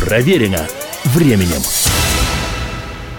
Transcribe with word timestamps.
Проверено 0.00 0.66
временем. 1.14 1.60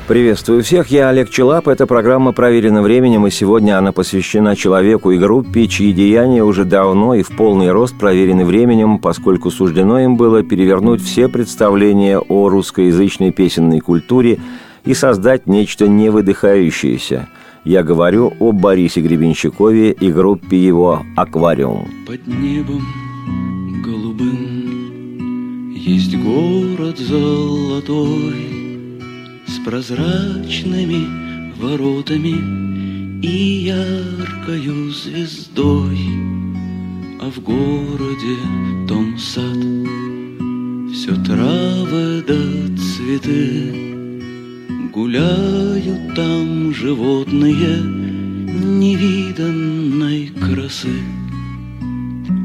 Приветствую 0.07 0.63
всех, 0.63 0.87
я 0.87 1.09
Олег 1.09 1.29
Челап. 1.29 1.67
Эта 1.67 1.85
программа 1.85 2.31
проверена 2.31 2.81
временем, 2.81 3.27
и 3.27 3.29
сегодня 3.29 3.77
она 3.77 3.91
посвящена 3.91 4.55
человеку 4.55 5.11
и 5.11 5.19
группе, 5.19 5.67
чьи 5.67 5.93
деяния 5.93 6.43
уже 6.43 6.65
давно 6.65 7.13
и 7.13 7.21
в 7.21 7.29
полный 7.29 7.71
рост 7.71 7.97
проверены 7.99 8.45
временем, 8.45 8.97
поскольку 8.97 9.51
суждено 9.51 9.99
им 9.99 10.17
было 10.17 10.41
перевернуть 10.41 11.03
все 11.03 11.29
представления 11.29 12.17
о 12.17 12.49
русскоязычной 12.49 13.31
песенной 13.31 13.79
культуре 13.79 14.39
и 14.83 14.95
создать 14.95 15.45
нечто 15.45 15.87
невыдыхающееся. 15.87 17.29
Я 17.63 17.83
говорю 17.83 18.33
о 18.39 18.51
Борисе 18.51 19.01
Гребенщикове 19.01 19.91
и 19.91 20.11
группе 20.11 20.57
его 20.57 21.03
«Аквариум». 21.15 21.87
Под 22.07 22.25
небом 22.25 22.81
голубым 23.85 24.60
есть 25.81 26.15
город 26.15 26.99
золотой, 26.99 28.45
с 29.47 29.57
прозрачными 29.65 31.07
воротами 31.59 33.25
и 33.25 33.63
яркою 33.65 34.91
звездой, 34.91 35.97
а 37.19 37.31
в 37.31 37.41
городе 37.41 38.37
том 38.87 39.17
сад, 39.17 39.57
все 40.93 41.15
травы 41.23 42.23
да 42.27 42.77
цветы, 42.77 44.21
гуляют 44.93 46.15
там 46.15 46.73
животные 46.75 47.81
невиданной 48.63 50.27
красы. 50.39 51.20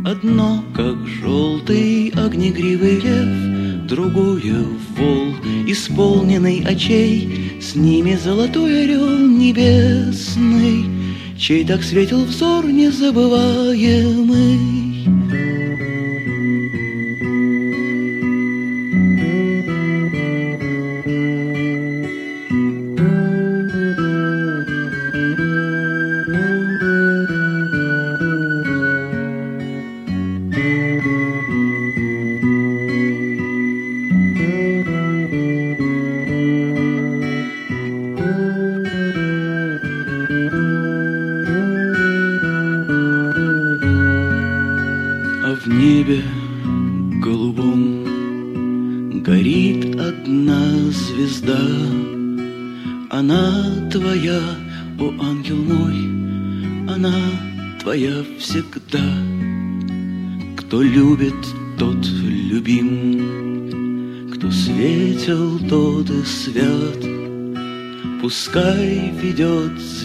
Одно, 0.06 0.62
как 0.72 0.96
желтый 1.08 2.10
огнегривый 2.10 3.00
лев, 3.00 3.88
Другое— 3.88 4.64
вол, 4.96 5.34
исполненный 5.66 6.62
очей, 6.64 7.58
С 7.60 7.74
ними 7.74 8.14
золотой 8.14 8.84
орел 8.84 9.18
небесный, 9.18 10.84
Чей 11.36 11.66
так 11.66 11.82
светил 11.82 12.24
взор 12.24 12.66
незабываемый. 12.66 14.85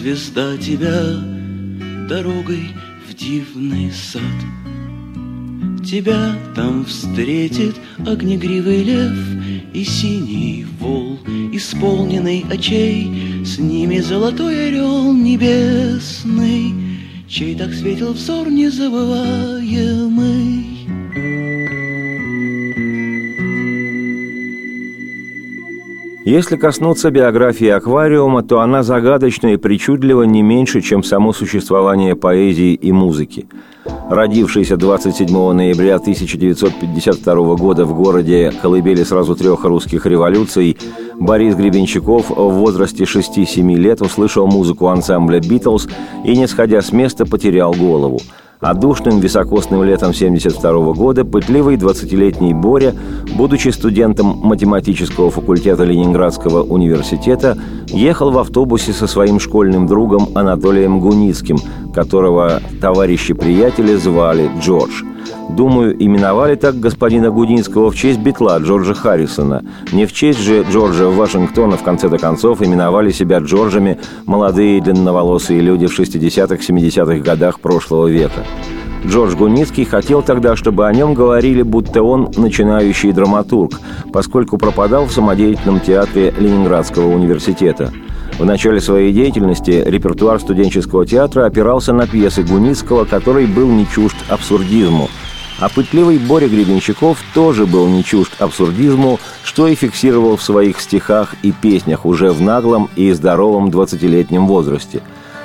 Звезда 0.02 0.56
тебя 0.56 1.00
Дорогой 2.08 2.72
в 3.08 3.14
дивный 3.14 3.92
сад. 3.92 4.22
Тебя 5.84 6.34
там 6.56 6.84
встретит 6.84 7.76
огнегривый 8.04 8.82
лев 8.82 9.16
И 9.72 9.84
синий 9.84 10.66
вол, 10.80 11.20
исполненный 11.52 12.44
очей, 12.50 13.44
С 13.44 13.58
ними 13.58 14.00
золотой 14.00 14.68
орел 14.68 15.12
небесный, 15.12 16.74
Чей 17.28 17.54
так 17.54 17.72
светил 17.72 18.12
взор 18.12 18.50
незабываемый. 18.50 20.11
Если 26.32 26.56
коснуться 26.56 27.10
биографии 27.10 27.68
аквариума, 27.68 28.42
то 28.42 28.60
она 28.60 28.82
загадочна 28.82 29.48
и 29.48 29.58
причудлива 29.58 30.22
не 30.22 30.40
меньше, 30.40 30.80
чем 30.80 31.02
само 31.02 31.34
существование 31.34 32.16
поэзии 32.16 32.72
и 32.72 32.90
музыки. 32.90 33.44
Родившийся 34.08 34.78
27 34.78 35.28
ноября 35.52 35.96
1952 35.96 37.56
года 37.56 37.84
в 37.84 37.94
городе 37.94 38.50
колыбели 38.62 39.02
сразу 39.02 39.36
трех 39.36 39.62
русских 39.64 40.06
революций, 40.06 40.78
Борис 41.20 41.54
Гребенщиков 41.54 42.30
в 42.30 42.48
возрасте 42.48 43.04
6-7 43.04 43.74
лет 43.74 44.00
услышал 44.00 44.46
музыку 44.46 44.88
ансамбля 44.88 45.38
«Битлз» 45.38 45.86
и, 46.24 46.34
не 46.34 46.46
сходя 46.46 46.80
с 46.80 46.92
места, 46.92 47.26
потерял 47.26 47.74
голову– 47.74 48.22
а 48.62 48.74
душным 48.74 49.18
високосным 49.18 49.82
летом 49.82 50.10
1972 50.10 50.94
года 50.94 51.24
пытливый 51.24 51.76
20-летний 51.76 52.54
Боря, 52.54 52.94
будучи 53.36 53.68
студентом 53.68 54.38
математического 54.42 55.30
факультета 55.30 55.84
Ленинградского 55.84 56.62
университета, 56.62 57.58
ехал 57.88 58.30
в 58.30 58.38
автобусе 58.38 58.92
со 58.92 59.06
своим 59.06 59.40
школьным 59.40 59.86
другом 59.86 60.28
Анатолием 60.34 61.00
Гуницким, 61.00 61.58
которого 61.92 62.60
товарищи-приятели 62.80 63.96
звали 63.96 64.48
Джордж– 64.60 65.02
Думаю, 65.50 65.94
именовали 66.02 66.54
так 66.54 66.78
господина 66.78 67.30
Гудинского 67.30 67.90
в 67.90 67.96
честь 67.96 68.20
битла 68.20 68.58
Джорджа 68.58 68.94
Харрисона. 68.94 69.64
Не 69.92 70.06
в 70.06 70.12
честь 70.12 70.40
же 70.40 70.64
Джорджа 70.70 71.08
Вашингтона 71.08 71.76
в 71.76 71.82
конце-то 71.82 72.18
концов 72.18 72.62
именовали 72.62 73.10
себя 73.10 73.38
Джорджами 73.38 73.98
молодые 74.26 74.80
длинноволосые 74.80 75.60
люди 75.60 75.86
в 75.86 75.98
60-70-х 75.98 77.18
годах 77.18 77.60
прошлого 77.60 78.06
века. 78.06 78.44
Джордж 79.04 79.34
Гуницкий 79.34 79.84
хотел 79.84 80.22
тогда, 80.22 80.54
чтобы 80.54 80.86
о 80.86 80.92
нем 80.92 81.14
говорили, 81.14 81.62
будто 81.62 82.02
он 82.02 82.30
начинающий 82.36 83.12
драматург, 83.12 83.80
поскольку 84.12 84.58
пропадал 84.58 85.06
в 85.06 85.12
самодеятельном 85.12 85.80
театре 85.80 86.32
Ленинградского 86.38 87.12
университета. 87.12 87.92
В 88.38 88.44
начале 88.44 88.80
своей 88.80 89.12
деятельности 89.12 89.82
репертуар 89.84 90.40
студенческого 90.40 91.06
театра 91.06 91.46
опирался 91.46 91.92
на 91.92 92.06
пьесы 92.06 92.42
Гуницкого, 92.42 93.04
который 93.04 93.46
был 93.46 93.68
не 93.68 93.86
чужд 93.88 94.16
абсурдизму– 94.28 95.08
а 95.62 95.68
пытливый 95.68 96.18
Боря 96.18 96.48
Гребенщиков 96.48 97.18
тоже 97.34 97.66
был 97.66 97.86
не 97.86 98.02
чужд 98.02 98.32
абсурдизму, 98.40 99.20
что 99.44 99.68
и 99.68 99.76
фиксировал 99.76 100.36
в 100.36 100.42
своих 100.42 100.80
стихах 100.80 101.36
и 101.42 101.52
песнях 101.52 102.04
уже 102.04 102.32
в 102.32 102.40
наглом 102.40 102.88
и 102.96 103.12
здоровом 103.12 103.68
20-летнем 103.68 104.48
возрасте. 104.48 105.02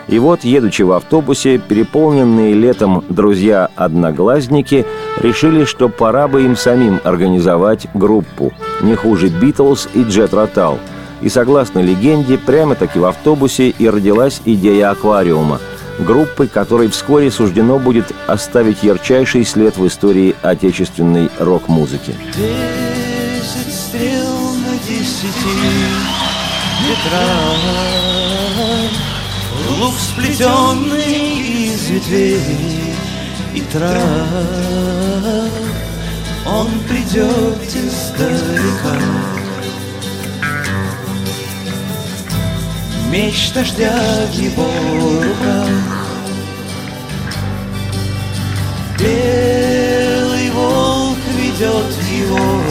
И 0.08 0.18
вот, 0.18 0.44
едучи 0.44 0.82
в 0.82 0.94
автобусе, 0.94 1.60
переполненные 1.60 2.56
летом 2.56 3.04
друзья-одноглазники 3.10 4.88
решили, 5.22 5.66
что 5.66 5.88
пора 5.88 6.28
бы 6.28 6.46
им 6.46 6.56
самим 6.56 7.00
организовать 7.04 7.86
группу, 7.94 8.54
не 8.82 8.96
хуже 8.96 9.28
«Битлз» 9.28 9.88
и 9.94 10.02
«Джет 10.02 10.34
Ротал». 10.34 10.80
И 11.22 11.30
согласно 11.30 11.80
легенде, 11.80 12.38
прямо-таки 12.38 13.00
в 13.00 13.06
автобусе 13.06 13.70
и 13.70 13.90
родилась 13.90 14.42
идея 14.46 14.92
аквариума– 14.92 15.60
группы, 16.00 16.48
которой 16.48 16.90
вскоре 16.90 17.32
суждено 17.32 17.80
будет 17.80 18.14
оставить 18.28 18.84
ярчайший 18.84 19.46
след 19.46 19.78
в 19.78 19.88
истории 19.88 20.36
отечественной 20.42 21.30
рок-музыки. 21.40 22.16
Лук 29.80 29.94
сплетенный 30.00 31.74
из 31.74 31.90
ветвей 31.90 32.96
и 33.54 33.62
трав, 33.62 33.92
Он 36.46 36.68
придет 36.88 37.76
издалека. 37.76 39.47
Меч 43.10 43.52
дождя 43.54 44.26
в 44.30 44.34
его 44.34 44.70
руках. 44.96 46.08
Белый 49.00 50.50
волк 50.52 51.18
ведет 51.38 51.96
его 52.12 52.62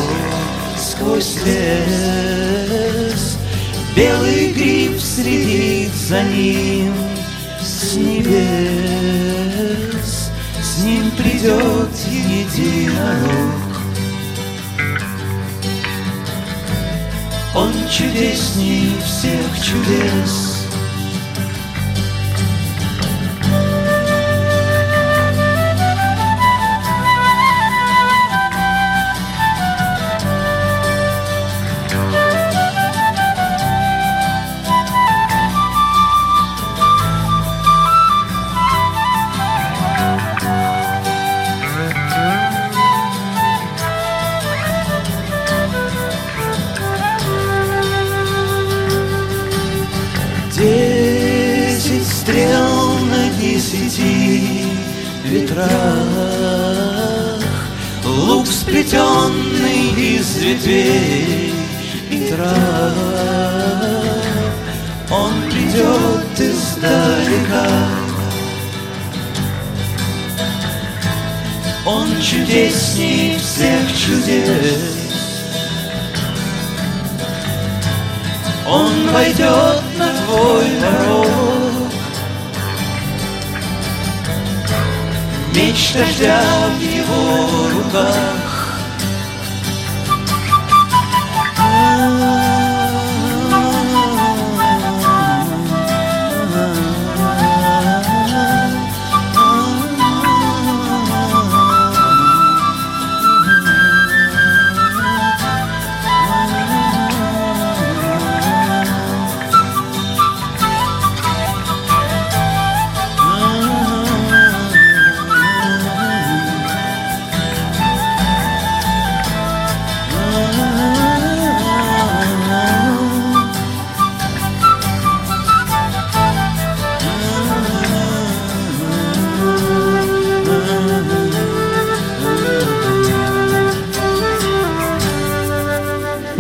сквозь 0.77 1.37
лес. 1.45 3.39
Белый 3.97 4.53
гриб 4.53 5.01
следит 5.01 5.95
за 5.95 6.23
ним 6.23 6.95
с 7.63 7.95
небес. 7.95 9.11
С 10.63 10.79
ним 10.83 11.11
придет 11.13 11.91
единорог 12.11 13.66
Он 17.57 17.73
чудесней 17.89 18.99
всех 19.01 19.63
чудес. 19.63 20.56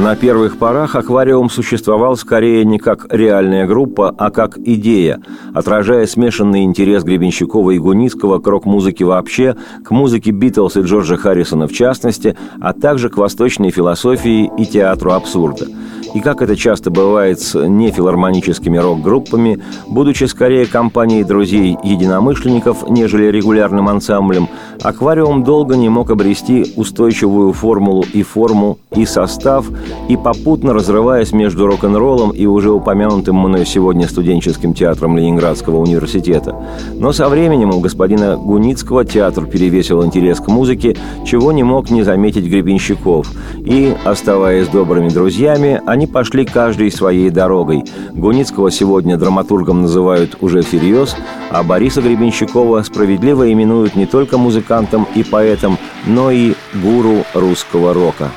На 0.06 0.14
первых 0.14 0.56
порах 0.56 0.94
аквариум 0.94 1.50
существовал 1.50 2.16
скорее 2.16 2.64
не 2.64 2.78
как 2.78 3.12
реальная 3.12 3.66
группа, 3.66 4.14
а 4.16 4.30
как 4.30 4.56
идея, 4.56 5.20
отражая 5.52 6.06
смешанный 6.06 6.62
интерес 6.62 7.02
Гребенщикова 7.02 7.72
и 7.72 7.80
Гуницкого 7.80 8.38
к 8.38 8.46
рок-музыке 8.46 9.04
вообще, 9.04 9.56
к 9.84 9.90
музыке 9.90 10.30
Битлз 10.30 10.76
и 10.76 10.82
Джорджа 10.82 11.16
Харрисона 11.16 11.66
в 11.66 11.72
частности, 11.72 12.36
а 12.60 12.72
также 12.72 13.08
к 13.08 13.16
восточной 13.16 13.70
философии 13.72 14.48
и 14.56 14.64
театру 14.64 15.10
абсурда– 15.10 15.66
и 16.16 16.20
как 16.20 16.40
это 16.40 16.56
часто 16.56 16.90
бывает 16.90 17.40
с 17.40 17.54
нефилармоническими 17.68 18.78
рок-группами, 18.78 19.62
будучи 19.86 20.24
скорее 20.24 20.64
компанией 20.64 21.24
друзей-единомышленников, 21.24 22.88
нежели 22.88 23.26
регулярным 23.26 23.86
ансамблем, 23.90 24.48
«Аквариум» 24.82 25.44
долго 25.44 25.76
не 25.76 25.90
мог 25.90 26.10
обрести 26.10 26.72
устойчивую 26.76 27.52
формулу 27.52 28.02
и 28.14 28.22
форму, 28.22 28.78
и 28.94 29.04
состав, 29.04 29.66
и 30.08 30.16
попутно 30.16 30.72
разрываясь 30.72 31.32
между 31.32 31.66
рок-н-роллом 31.66 32.30
и 32.30 32.46
уже 32.46 32.70
упомянутым 32.70 33.36
мной 33.36 33.66
сегодня 33.66 34.08
студенческим 34.08 34.72
театром 34.72 35.18
Ленинградского 35.18 35.76
университета. 35.76 36.56
Но 36.94 37.12
со 37.12 37.28
временем 37.28 37.74
у 37.74 37.80
господина 37.80 38.38
Гуницкого 38.38 39.04
театр 39.04 39.44
перевесил 39.44 40.02
интерес 40.02 40.40
к 40.40 40.48
музыке, 40.48 40.96
чего 41.26 41.52
не 41.52 41.62
мог 41.62 41.90
не 41.90 42.04
заметить 42.04 42.46
Гребенщиков. 42.46 43.30
И, 43.58 43.94
оставаясь 44.04 44.68
добрыми 44.68 45.10
друзьями, 45.10 45.82
они 45.84 46.05
они 46.06 46.12
пошли 46.12 46.44
каждой 46.44 46.90
своей 46.92 47.30
дорогой. 47.30 47.84
Гуницкого 48.12 48.70
сегодня 48.70 49.16
драматургом 49.16 49.82
называют 49.82 50.36
уже 50.40 50.62
всерьез, 50.62 51.16
а 51.50 51.62
Бориса 51.62 52.00
Гребенщикова 52.00 52.82
справедливо 52.82 53.52
именуют 53.52 53.96
не 53.96 54.06
только 54.06 54.38
музыкантом 54.38 55.06
и 55.16 55.24
поэтом, 55.24 55.78
но 56.06 56.30
и 56.30 56.54
гуру 56.74 57.24
русского 57.34 57.92
рока. 57.92 58.30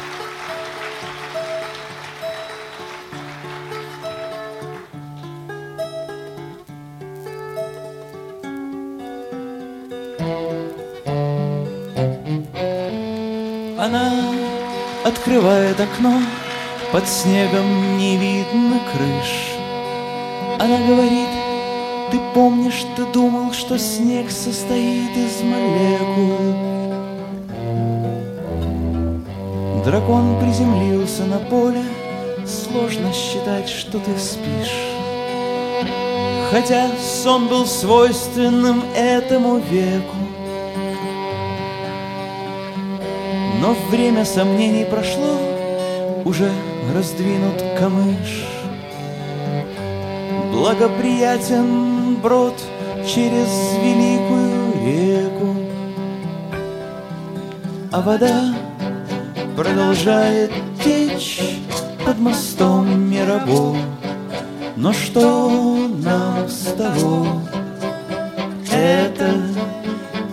Снегом 17.23 17.97
не 17.97 18.15
видно 18.15 18.79
крыш. 18.93 19.57
Она 20.57 20.77
говорит, 20.87 21.27
ты 22.11 22.19
помнишь, 22.33 22.85
ты 22.95 23.05
думал, 23.07 23.51
что 23.51 23.77
снег 23.77 24.31
состоит 24.31 25.17
из 25.17 25.41
молекул? 25.41 26.55
Дракон 29.83 30.39
приземлился 30.39 31.25
на 31.25 31.39
поле. 31.39 31.83
Сложно 32.45 33.11
считать, 33.11 33.67
что 33.67 33.99
ты 33.99 34.17
спишь. 34.17 34.87
Хотя 36.51 36.87
сон 36.99 37.47
был 37.47 37.65
свойственным 37.65 38.81
этому 38.95 39.57
веку. 39.57 40.15
Но 43.61 43.75
время 43.89 44.23
сомнений 44.23 44.85
прошло. 44.85 45.37
Уже 46.23 46.49
раздвинут 46.93 47.61
камыш. 47.77 48.45
Благоприятен 50.51 52.15
брод 52.15 52.55
через 53.07 53.49
великую 53.81 54.73
реку, 54.85 55.55
А 57.91 58.01
вода 58.01 58.53
продолжает 59.55 60.51
течь 60.83 61.41
под 62.05 62.19
мостом 62.19 63.09
Мирабо. 63.09 63.77
Но 64.75 64.93
что 64.93 65.87
нам 66.03 66.47
с 66.47 66.73
того? 66.77 67.41
Это 68.71 69.35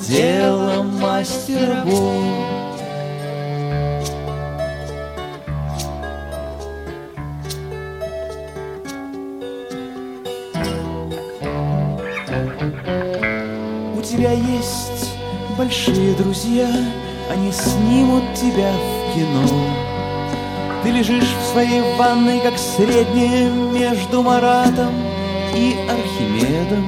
дело 0.06 0.82
мастера 0.82 1.82
Бога. 1.84 2.65
Тебя 14.16 14.32
есть 14.32 15.10
большие 15.58 16.14
друзья, 16.14 16.70
они 17.30 17.52
снимут 17.52 18.22
тебя 18.34 18.72
в 18.72 19.14
кино. 19.14 19.46
Ты 20.82 20.90
лежишь 20.90 21.34
в 21.42 21.52
своей 21.52 21.82
ванной, 21.98 22.40
как 22.40 22.56
среднее 22.56 23.50
между 23.50 24.22
Маратом 24.22 24.94
и 25.54 25.76
Архимедом. 25.90 26.86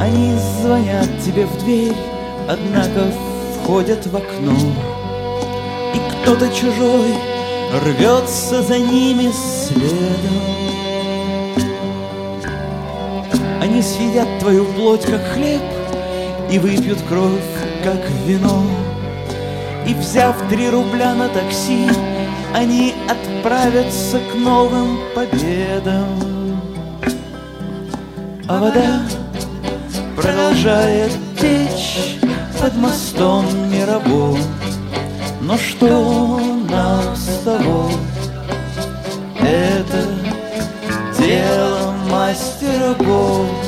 Они 0.00 0.34
звонят 0.60 1.08
тебе 1.24 1.46
в 1.46 1.56
дверь, 1.62 1.94
однако 2.48 3.06
входят 3.60 4.04
в 4.06 4.16
окно. 4.16 4.56
И 5.94 6.22
кто-то 6.22 6.48
чужой 6.48 7.14
рвется 7.84 8.62
за 8.62 8.78
ними 8.78 9.30
следом. 9.30 10.73
Они 13.74 13.82
съедят 13.82 14.28
твою 14.38 14.66
плоть, 14.66 15.04
как 15.04 15.20
хлеб, 15.32 15.60
И 16.48 16.60
выпьют 16.60 17.00
кровь, 17.08 17.42
как 17.82 18.08
вино. 18.24 18.62
И 19.84 19.94
взяв 19.94 20.36
три 20.48 20.70
рубля 20.70 21.12
на 21.12 21.28
такси 21.28 21.88
Они 22.54 22.94
отправятся 23.08 24.20
к 24.20 24.34
новым 24.36 25.00
победам 25.12 26.62
А 28.46 28.60
вода 28.60 29.02
продолжает 30.14 31.10
течь 31.40 32.20
под 32.60 32.76
мостом 32.76 33.44
Мирабо 33.72 34.38
Но 35.40 35.58
что 35.58 36.40
нам 36.70 37.16
с 37.16 37.42
того? 37.44 37.90
Это 39.40 40.06
дело 41.18 41.94
мастера 42.08 42.94
Бога 42.98 43.63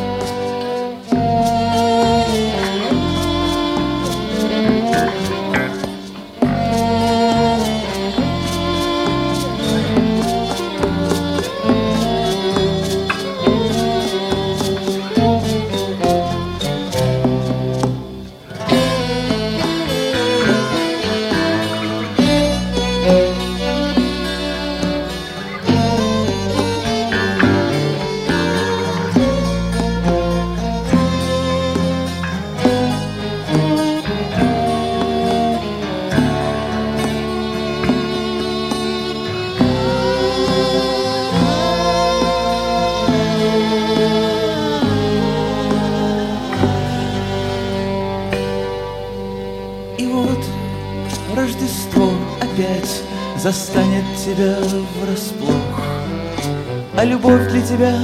тебя 57.66 57.94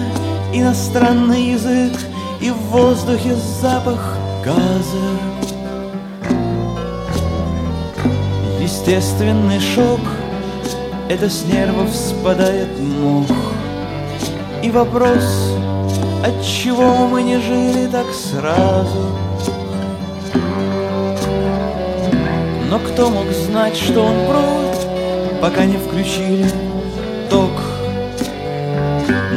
иностранный 0.52 1.52
язык 1.52 1.92
И 2.40 2.50
в 2.50 2.56
воздухе 2.70 3.34
запах 3.60 4.16
газа. 4.44 5.08
Естественный 8.60 9.60
шок— 9.60 10.00
это 11.08 11.28
с 11.30 11.44
нервов 11.44 11.94
спадает 11.94 12.68
мох. 12.78 13.26
И 14.62 14.70
вопрос, 14.70 15.54
от 16.24 16.44
чего 16.44 17.06
мы 17.06 17.22
не 17.22 17.38
жили 17.38 17.86
так 17.86 18.06
сразу— 18.12 19.06
Но 22.72 22.78
кто 22.78 23.10
мог 23.10 23.26
знать, 23.32 23.76
что 23.76 24.00
он 24.00 24.26
прочь? 24.26 24.62
пока 25.42 25.66
не 25.66 25.76
включили 25.76 26.46
ток. 27.28 27.71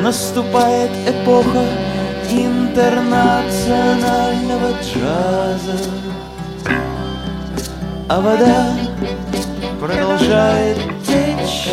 Наступает 0.06 0.92
эпоха 1.08 1.66
интернационального 2.30 4.74
джаза, 4.84 5.80
а 8.08 8.22
вода 8.22 8.78
продолжает 9.80 10.78
течь 11.08 11.72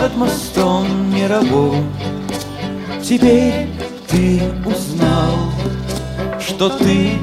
под 0.00 0.16
мостом 0.16 1.12
Мирового. 1.12 1.82
Теперь 3.02 3.68
ты 4.06 4.40
узнал, 4.64 5.34
что 6.38 6.68
ты 6.68 7.18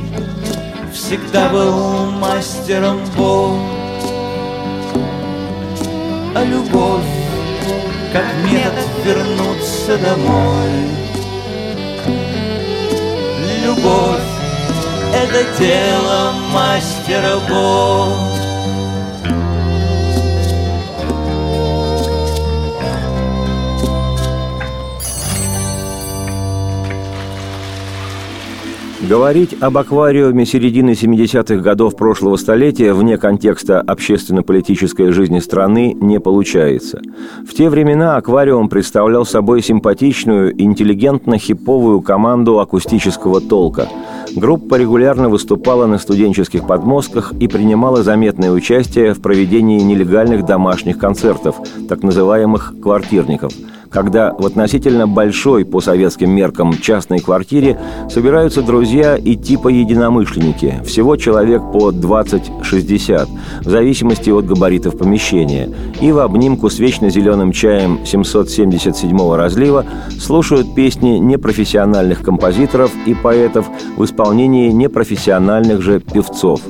всегда 0.92 1.48
был 1.48 2.12
мастером 2.20 3.00
Бога 3.16 3.58
а 6.34 6.44
любовь 6.44 7.21
как 8.12 8.26
метод 8.44 8.90
вернуться 9.06 9.98
домой. 9.98 10.90
Любовь— 13.64 14.22
это 15.14 15.46
дело 15.58 16.34
мастера 16.52 17.40
Бог. 17.48 18.31
Говорить 29.12 29.58
об 29.60 29.78
аквариуме 29.78 30.46
середины 30.46 30.92
70-х 30.92 31.58
годов 31.58 31.98
прошлого 31.98 32.38
столетия 32.38 32.94
вне 32.94 33.18
контекста 33.18 33.82
общественно-политической 33.82 35.12
жизни 35.12 35.40
страны 35.40 35.94
не 36.00 36.22
получается. 36.22 37.02
В 37.46 37.54
те 37.54 37.70
времена 37.70 38.16
аквариум 38.16 38.70
представлял 38.70 39.26
собой 39.26 39.62
симпатичную, 39.64 40.56
интеллигентно-хиповую 40.58 42.00
команду 42.00 42.62
акустического 42.62 43.42
толка. 43.42 43.90
Группа 44.34 44.76
регулярно 44.76 45.28
выступала 45.28 45.88
на 45.88 45.98
студенческих 45.98 46.66
подмостках 46.66 47.34
и 47.34 47.50
принимала 47.50 48.04
заметное 48.04 48.52
участие 48.52 49.14
в 49.14 49.22
проведении 49.22 49.82
нелегальных 49.82 50.46
домашних 50.46 50.98
концертов, 50.98 51.58
так 51.90 52.02
называемых 52.02 52.76
«квартирников», 52.82 53.52
когда 53.92 54.34
в 54.34 54.46
относительно 54.46 55.08
большой 55.08 55.66
по 55.66 55.82
советским 55.82 56.32
меркам 56.32 56.74
частной 56.78 57.20
квартире 57.20 57.78
собираются 58.10 58.62
друзья 58.62 59.18
и 59.18 59.36
типа 59.36 59.68
единомышленники, 59.68 60.82
всего 60.86 61.18
человек 61.18 61.62
по 61.74 61.92
20-60, 61.92 63.28
в 63.62 63.70
зависимости 63.70 64.30
от 64.30 64.46
габаритов 64.46 64.98
помещения, 64.98 65.70
и 66.00 66.12
в 66.12 66.20
обнимку 66.20 66.70
с 66.70 66.80
вечно 66.80 67.10
зеленым 67.10 67.52
чаем 67.52 68.00
777 68.06 69.36
разлива 69.36 69.86
слушают 70.18 70.74
песни 70.74 71.18
непрофессиональных 71.18 72.22
композиторов 72.24 72.92
и 73.06 73.14
поэтов 73.14 73.70
в 73.98 74.06
исполнении 74.06 74.72
непрофессиональных 74.72 75.82
же 75.82 76.00
певцов. 76.00 76.62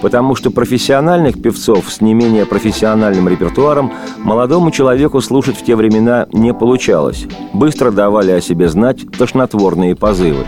Потому 0.00 0.34
что 0.34 0.50
профессиональных 0.50 1.42
певцов 1.42 1.92
с 1.92 2.00
не 2.00 2.14
менее 2.14 2.46
профессиональным 2.46 3.28
репертуаром 3.28 3.92
молодому 4.18 4.70
человеку 4.70 5.20
слушать 5.20 5.56
в 5.56 5.64
те 5.64 5.76
времена 5.76 6.26
не 6.32 6.54
получалось 6.54 6.69
получалось. 6.70 7.26
Быстро 7.52 7.90
давали 7.90 8.30
о 8.30 8.40
себе 8.40 8.68
знать 8.68 9.00
тошнотворные 9.18 9.96
позывы. 9.96 10.44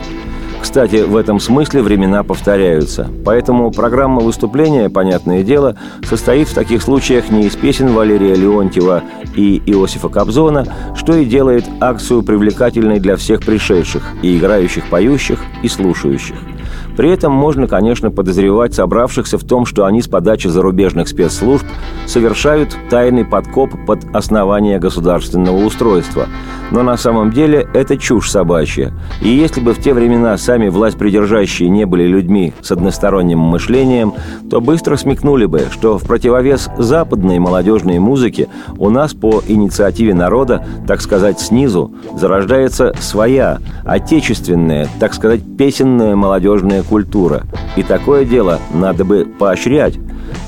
Кстати, 0.60 1.02
в 1.02 1.16
этом 1.16 1.40
смысле 1.40 1.82
времена 1.82 2.22
повторяются. 2.22 3.08
Поэтому 3.24 3.72
программа 3.72 4.20
выступления, 4.20 4.88
понятное 4.88 5.42
дело, 5.42 5.76
состоит 6.08 6.46
в 6.46 6.54
таких 6.54 6.80
случаях 6.80 7.28
не 7.30 7.46
из 7.48 7.56
песен 7.56 7.88
Валерия 7.88 8.36
Леонтьева 8.36 9.02
и 9.34 9.60
Иосифа 9.66 10.08
Кобзона, 10.08 10.64
что 10.94 11.16
и 11.16 11.24
делает 11.24 11.64
акцию 11.80 12.22
привлекательной 12.22 13.00
для 13.00 13.16
всех 13.16 13.40
пришедших, 13.40 14.04
и 14.22 14.38
играющих, 14.38 14.88
поющих, 14.90 15.40
и 15.64 15.68
слушающих. 15.68 16.36
При 16.96 17.10
этом 17.10 17.32
можно, 17.32 17.66
конечно, 17.66 18.10
подозревать 18.10 18.74
собравшихся 18.74 19.38
в 19.38 19.44
том, 19.44 19.66
что 19.66 19.84
они 19.86 20.02
с 20.02 20.08
подачи 20.08 20.48
зарубежных 20.48 21.08
спецслужб 21.08 21.64
совершают 22.06 22.76
тайный 22.90 23.24
подкоп 23.24 23.70
под 23.86 24.04
основание 24.14 24.78
государственного 24.78 25.64
устройства. 25.64 26.26
Но 26.70 26.82
на 26.82 26.96
самом 26.96 27.30
деле 27.32 27.68
это 27.74 27.96
чушь 27.96 28.30
собачья. 28.30 28.92
И 29.20 29.28
если 29.28 29.60
бы 29.60 29.74
в 29.74 29.78
те 29.78 29.92
времена 29.92 30.36
сами 30.38 30.68
власть 30.68 30.98
придержащие 30.98 31.68
не 31.68 31.84
были 31.84 32.04
людьми 32.04 32.54
с 32.62 32.72
односторонним 32.72 33.38
мышлением, 33.38 34.14
то 34.50 34.60
быстро 34.60 34.96
смекнули 34.96 35.46
бы, 35.46 35.66
что 35.70 35.98
в 35.98 36.06
противовес 36.06 36.70
западной 36.78 37.38
молодежной 37.38 37.98
музыке 37.98 38.48
у 38.78 38.90
нас 38.90 39.12
по 39.14 39.42
инициативе 39.46 40.14
народа, 40.14 40.66
так 40.86 41.00
сказать, 41.00 41.40
снизу, 41.40 41.92
зарождается 42.16 42.94
своя, 43.00 43.58
отечественная, 43.84 44.88
так 44.98 45.14
сказать, 45.14 45.40
песенная 45.56 46.16
молодежная 46.16 46.81
культура, 46.82 47.44
и 47.76 47.82
такое 47.82 48.24
дело 48.24 48.58
надо 48.72 49.04
бы 49.04 49.26
поощрять. 49.38 49.98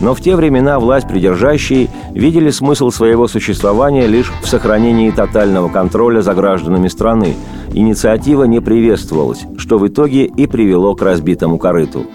Но 0.01 0.15
в 0.15 0.21
те 0.21 0.35
времена 0.37 0.79
власть 0.79 1.09
придержащие 1.09 1.89
видели 2.13 2.51
смысл 2.51 2.91
своего 2.91 3.29
существования 3.29 4.07
лишь 4.07 4.33
в 4.43 4.49
сохранении 4.49 5.11
тотального 5.11 5.69
контроля 5.69 6.21
за 6.21 6.35
гражданами 6.35 6.89
страны. 6.89 7.35
Инициатива 7.73 8.45
не 8.45 8.61
приветствовалась, 8.61 9.45
что 9.57 9.79
в 9.79 9.87
итоге 9.87 10.25
и 10.25 10.47
привело 10.47 10.95
к 10.95 11.03
разбитому 11.03 11.59
корыту. 11.59 12.07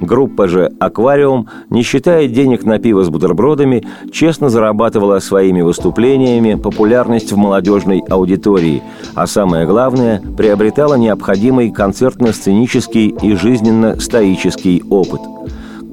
Группа 0.00 0.46
же 0.46 0.72
«Аквариум», 0.78 1.48
не 1.70 1.82
считая 1.82 2.28
денег 2.28 2.64
на 2.64 2.78
пиво 2.78 3.02
с 3.02 3.08
бутербродами, 3.08 3.84
честно 4.12 4.50
зарабатывала 4.50 5.18
своими 5.20 5.62
выступлениями 5.62 6.54
популярность 6.54 7.32
в 7.32 7.36
молодежной 7.36 8.02
аудитории, 8.08 8.82
а 9.14 9.26
самое 9.26 9.66
главное– 9.66 10.22
приобретала 10.36 10.94
необходимый 10.94 11.70
концертно-сценический 11.70 13.08
и 13.08 13.34
жизненно-стоический 13.34 14.82
опыт– 14.90 15.20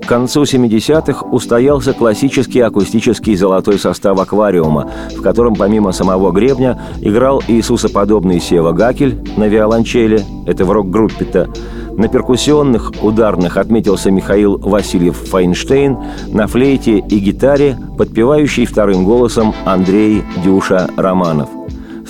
К 0.03 0.05
концу 0.05 0.43
70-х 0.43 1.25
устоялся 1.27 1.93
классический 1.93 2.59
акустический 2.59 3.35
золотой 3.37 3.79
состав 3.79 4.19
аквариума, 4.19 4.91
в 5.15 5.21
котором 5.21 5.55
помимо 5.55 5.93
самого 5.93 6.33
гребня 6.33 6.81
играл 6.99 7.41
Иисусоподобный 7.47 8.41
Сева 8.41 8.73
Гакель 8.73 9.17
на 9.37 9.47
виолончели, 9.47 10.21
это 10.45 10.65
в 10.65 10.71
рок-группе-то, 10.71 11.47
на 11.97 12.07
перкуссионных 12.07 12.91
ударных 13.01 13.57
отметился 13.57 14.11
Михаил 14.11 14.57
Васильев 14.57 15.17
Файнштейн, 15.29 15.97
на 16.27 16.47
флейте 16.47 16.97
и 16.97 17.19
гитаре, 17.19 17.77
подпевающий 17.97 18.65
вторым 18.65 19.05
голосом 19.05 19.53
Андрей 19.65 20.23
Дюша 20.43 20.89
Романов– 20.97 21.49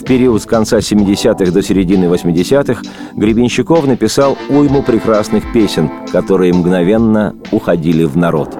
в 0.03 0.05
период 0.05 0.41
с 0.41 0.45
конца 0.45 0.79
70-х 0.79 1.49
до 1.51 1.61
середины 1.61 2.05
80-х 2.05 2.81
Гребенщиков 3.15 3.87
написал 3.87 4.37
уйму 4.49 4.83
прекрасных 4.83 5.53
песен, 5.53 5.89
которые 6.11 6.51
мгновенно 6.51 7.33
уходили 7.51 8.03
в 8.03 8.17
народ. 8.17 8.53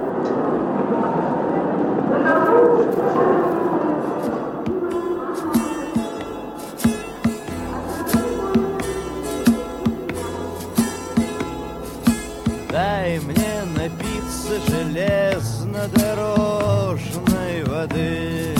Воды. 17.84 18.54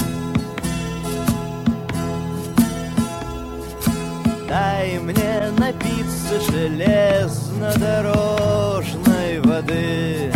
Дай 4.49 4.99
мне 4.99 5.50
напиться 5.59 6.40
железнодорожной 6.50 9.40
воды. 9.40 10.33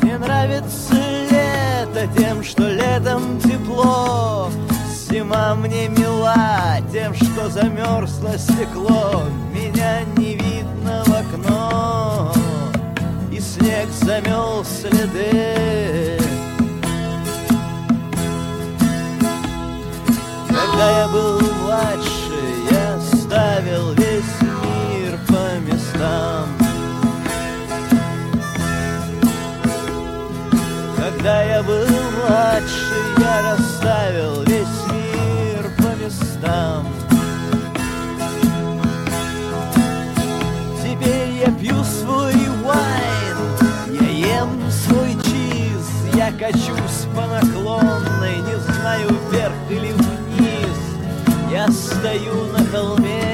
Мне 0.00 0.18
нравится 0.18 0.94
лето 1.30 2.08
тем, 2.16 2.42
что 2.42 2.68
летом 2.68 3.38
тепло. 3.40 4.50
Зима 5.08 5.54
мне 5.54 5.88
мила 5.88 6.78
тем, 6.92 7.14
что 7.14 7.48
замерзло 7.48 8.36
стекло 8.36 9.22
снег 13.64 13.88
замел 13.90 14.64
следы 14.64 16.18
Когда 20.48 21.00
я 21.00 21.08
был 21.08 21.40
младше, 21.40 22.40
я 22.70 23.00
ставил 23.00 23.92
весь 23.92 24.40
мир 24.42 25.18
по 25.28 25.58
местам. 25.60 26.48
Когда 30.96 31.42
я 31.44 31.62
был 31.62 31.86
младше, 31.86 32.96
я 33.18 33.52
расставил 33.52 34.33
качусь 46.44 47.06
по 47.14 47.26
наклонной, 47.26 48.36
не 48.36 48.56
знаю 48.58 49.08
вверх 49.30 49.54
или 49.70 49.92
вниз. 49.92 50.78
Я 51.50 51.66
стою 51.68 52.46
на 52.52 52.62
холме, 52.66 53.33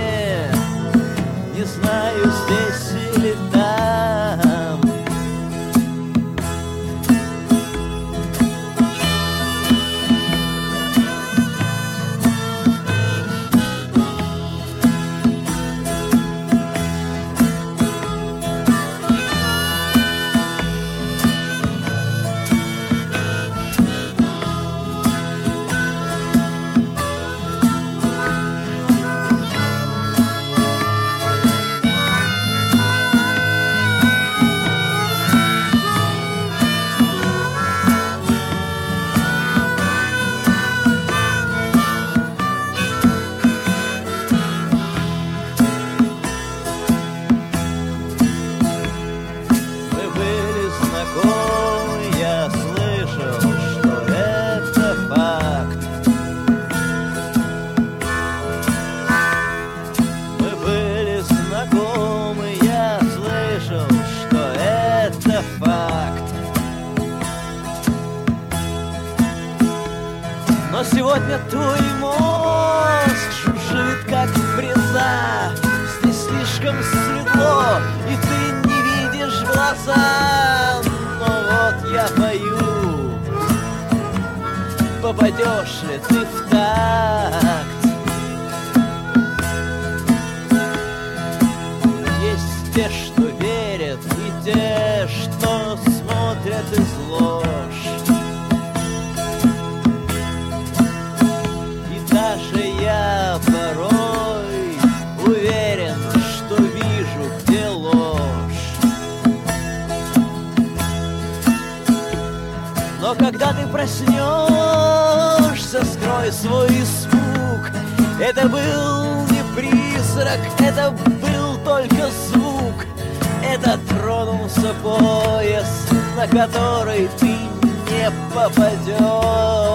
который 126.41 127.07
ты 127.19 127.27
не 127.27 128.11
попадешь. 128.35 129.70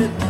with 0.00 0.29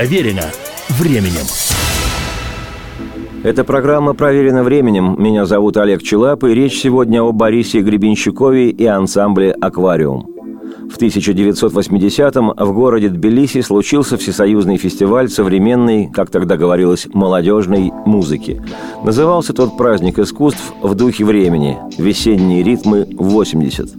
Проверено 0.00 0.44
временем. 0.98 1.44
Эта 3.44 3.64
программа 3.64 4.14
проверена 4.14 4.62
временем. 4.62 5.14
Меня 5.18 5.44
зовут 5.44 5.76
Олег 5.76 6.02
Челап, 6.02 6.42
и 6.44 6.54
речь 6.54 6.80
сегодня 6.80 7.22
о 7.22 7.32
Борисе 7.32 7.80
Гребенщикове 7.80 8.70
и 8.70 8.86
ансамбле 8.86 9.52
«Аквариум». 9.52 10.26
В 10.90 10.98
1980-м 10.98 12.54
в 12.56 12.72
городе 12.72 13.10
Тбилиси 13.10 13.60
случился 13.60 14.16
всесоюзный 14.16 14.78
фестиваль 14.78 15.28
современной, 15.28 16.10
как 16.10 16.30
тогда 16.30 16.56
говорилось, 16.56 17.06
молодежной 17.12 17.92
музыки. 18.06 18.62
Назывался 19.04 19.52
тот 19.52 19.76
праздник 19.76 20.18
искусств 20.18 20.72
в 20.82 20.94
духе 20.94 21.26
времени 21.26 21.76
«Весенние 21.98 22.62
ритмы 22.62 23.02
80». 23.02 23.90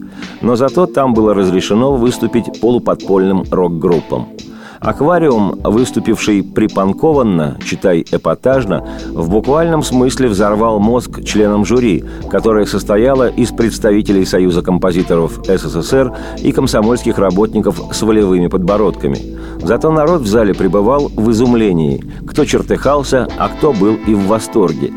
Но 0.42 0.56
зато 0.56 0.88
там 0.88 1.14
было 1.14 1.36
разрешено 1.36 1.96
выступить 1.96 2.60
полуподпольным 2.60 3.44
рок-группам– 3.52 4.30
Аквариум, 4.82 5.60
выступивший 5.64 6.42
припанкованно, 6.42 7.60
читай 7.64 8.04
эпатажно, 8.12 8.84
в 9.12 9.30
буквальном 9.30 9.84
смысле 9.84 10.28
взорвал 10.28 10.80
мозг 10.80 11.24
членам 11.24 11.66
жюри, 11.66 12.04
которое 12.32 12.66
состояло 12.66 13.30
из 13.30 13.52
представителей 13.52 14.26
Союза 14.26 14.64
композиторов 14.64 15.40
СССР 15.46 16.12
и 16.42 16.52
комсомольских 16.52 17.20
работников 17.20 17.80
с 17.94 18.02
волевыми 18.02 18.48
подбородками. 18.48 19.18
Зато 19.62 19.92
народ 19.92 20.22
в 20.22 20.28
зале 20.28 20.56
пребывал 20.56 21.10
в 21.16 21.30
изумлении. 21.30 22.04
Кто 22.26 22.44
чертыхался, 22.46 23.28
а 23.38 23.50
кто 23.50 23.74
был 23.74 23.96
и 24.08 24.16
в 24.16 24.26
восторге. 24.26 24.92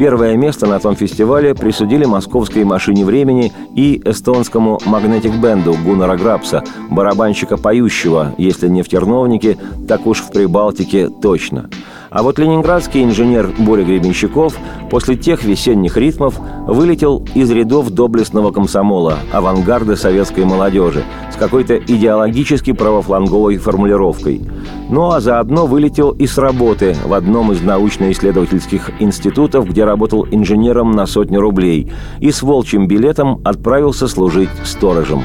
Первое 0.00 0.34
место 0.34 0.66
на 0.66 0.80
том 0.80 0.96
фестивале 0.96 1.54
присудили 1.54 2.06
московской 2.06 2.64
машине 2.64 3.04
времени 3.04 3.52
и 3.76 4.00
эстонскому 4.02 4.80
магнетик-бенду 4.86 5.76
Гуннара 5.84 6.16
Грабса, 6.16 6.64
барабанщика 6.88 7.58
поющего, 7.58 8.34
если 8.38 8.68
не 8.68 8.80
в 8.80 8.88
Терновнике, 8.88 9.58
так 9.86 10.06
уж 10.06 10.22
в 10.22 10.32
Прибалтике 10.32 11.10
точно. 11.10 11.68
А 12.10 12.24
вот 12.24 12.40
ленинградский 12.40 13.04
инженер 13.04 13.50
Боря 13.56 13.84
Гребенщиков 13.84 14.58
после 14.90 15.14
тех 15.14 15.44
весенних 15.44 15.96
ритмов 15.96 16.40
вылетел 16.66 17.24
из 17.34 17.48
рядов 17.52 17.90
доблестного 17.90 18.50
комсомола, 18.50 19.18
авангарда 19.32 19.94
советской 19.94 20.44
молодежи, 20.44 21.04
с 21.32 21.36
какой-то 21.36 21.78
идеологически 21.78 22.72
правофланговой 22.72 23.58
формулировкой. 23.58 24.42
Ну 24.88 25.12
а 25.12 25.20
заодно 25.20 25.66
вылетел 25.66 26.10
и 26.10 26.26
с 26.26 26.36
работы 26.36 26.96
в 27.04 27.14
одном 27.14 27.52
из 27.52 27.62
научно-исследовательских 27.62 28.90
институтов, 28.98 29.68
где 29.68 29.84
работал 29.84 30.26
инженером 30.28 30.90
на 30.90 31.06
сотню 31.06 31.40
рублей, 31.40 31.92
и 32.18 32.32
с 32.32 32.42
волчьим 32.42 32.88
билетом 32.88 33.40
отправился 33.44 34.08
служить 34.08 34.50
сторожем. 34.64 35.22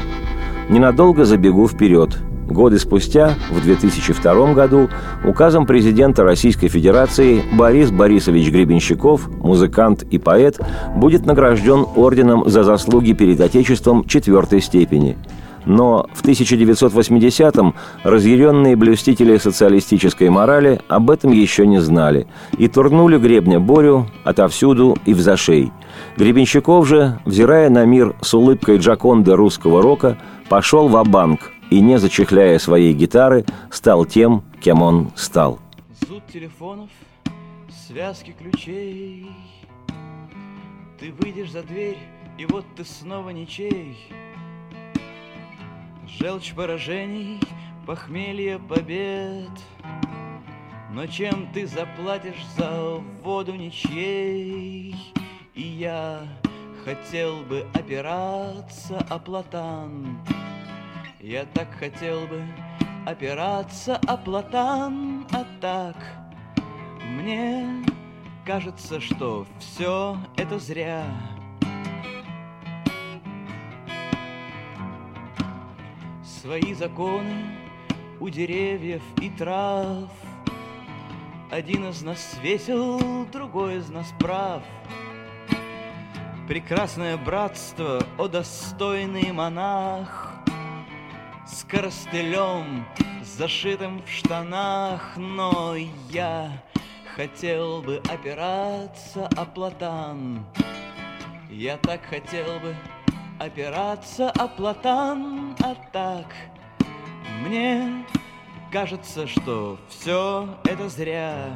Ненадолго 0.70 1.24
забегу 1.24 1.66
вперед. 1.66 2.16
Годы 2.48 2.78
спустя, 2.78 3.34
в 3.50 3.60
2002 3.60 4.52
году, 4.54 4.88
указом 5.24 5.66
президента 5.66 6.22
Российской 6.22 6.68
Федерации 6.68 7.42
Борис 7.52 7.90
Борисович 7.90 8.50
Гребенщиков, 8.50 9.28
музыкант 9.28 10.04
и 10.10 10.18
поэт, 10.18 10.60
будет 10.94 11.26
награжден 11.26 11.86
орденом 11.96 12.48
за 12.48 12.62
заслуги 12.62 13.12
перед 13.12 13.40
Отечеством 13.40 14.04
четвертой 14.04 14.60
степени– 14.60 15.16
но 15.66 16.06
в 16.14 16.24
1980-м 16.24 17.74
разъяренные 18.04 18.76
блюстители 18.76 19.36
социалистической 19.36 20.30
морали 20.30 20.80
об 20.88 21.10
этом 21.10 21.32
еще 21.32 21.66
не 21.66 21.80
знали 21.80 22.26
и 22.56 22.68
турнули 22.68 23.18
гребня 23.18 23.60
Борю 23.60 24.06
отовсюду 24.24 24.96
и 25.04 25.12
в 25.12 25.20
зашей. 25.20 25.72
Гребенщиков 26.16 26.86
же, 26.86 27.18
взирая 27.24 27.68
на 27.68 27.84
мир 27.84 28.14
с 28.22 28.32
улыбкой 28.32 28.78
Джаконды 28.78 29.34
русского 29.34 29.82
рока, 29.82 30.16
пошел 30.48 30.88
в 30.88 31.02
банк 31.08 31.40
и, 31.70 31.80
не 31.80 31.98
зачехляя 31.98 32.58
своей 32.58 32.92
гитары, 32.94 33.44
стал 33.70 34.04
тем, 34.04 34.44
кем 34.60 34.82
он 34.82 35.10
стал. 35.16 35.58
Зуд 36.06 36.26
телефонов, 36.26 36.90
связки 37.86 38.34
ключей 38.38 39.30
Ты 40.98 41.12
выйдешь 41.12 41.52
за 41.52 41.62
дверь, 41.62 41.98
и 42.38 42.46
вот 42.46 42.64
ты 42.76 42.84
снова 42.84 43.30
ничей 43.30 43.96
Желчь 46.06 46.54
поражений, 46.54 47.40
похмелье 47.86 48.58
побед 48.58 49.50
Но 50.92 51.06
чем 51.06 51.48
ты 51.52 51.66
заплатишь 51.66 52.44
за 52.56 53.00
воду 53.22 53.54
ничей? 53.54 54.94
И 55.54 55.62
я 55.62 56.20
хотел 56.84 57.42
бы 57.42 57.66
опираться 57.74 58.98
о 59.08 59.18
платан 59.18 60.18
Я 61.28 61.44
так 61.44 61.66
хотел 61.74 62.28
бы 62.28 62.40
опираться 63.04 63.96
о 64.06 64.16
платан 64.16 65.26
А 65.32 65.44
так 65.60 65.96
мне 67.02 67.84
кажется, 68.44 69.00
что 69.00 69.44
все 69.58 70.16
это 70.36 70.60
зря 70.60 71.04
свои 76.22 76.72
законы 76.74 77.58
у 78.20 78.28
деревьев 78.28 79.02
и 79.20 79.28
трав. 79.28 80.08
Один 81.50 81.88
из 81.88 82.02
нас 82.02 82.38
весел, 82.40 83.26
другой 83.32 83.78
из 83.78 83.88
нас 83.88 84.14
прав. 84.20 84.62
Прекрасное 86.46 87.16
братство, 87.16 88.00
о 88.16 88.28
достойный 88.28 89.32
монах, 89.32 90.35
С 91.46 91.62
коростылем, 91.62 92.84
зашитым 93.22 94.02
в 94.02 94.10
штанах, 94.10 95.16
Но 95.16 95.76
я 96.10 96.50
хотел 97.14 97.82
бы 97.82 98.02
опираться 98.10 99.28
о 99.36 99.44
платан. 99.44 100.44
Я 101.48 101.76
так 101.76 102.04
хотел 102.04 102.58
бы 102.58 102.74
опираться 103.38 104.30
о 104.32 104.48
платан, 104.48 105.54
а 105.62 105.76
так 105.92 106.26
мне 107.46 108.04
кажется, 108.72 109.28
что 109.28 109.78
все 109.88 110.48
это 110.64 110.88
зря. 110.88 111.48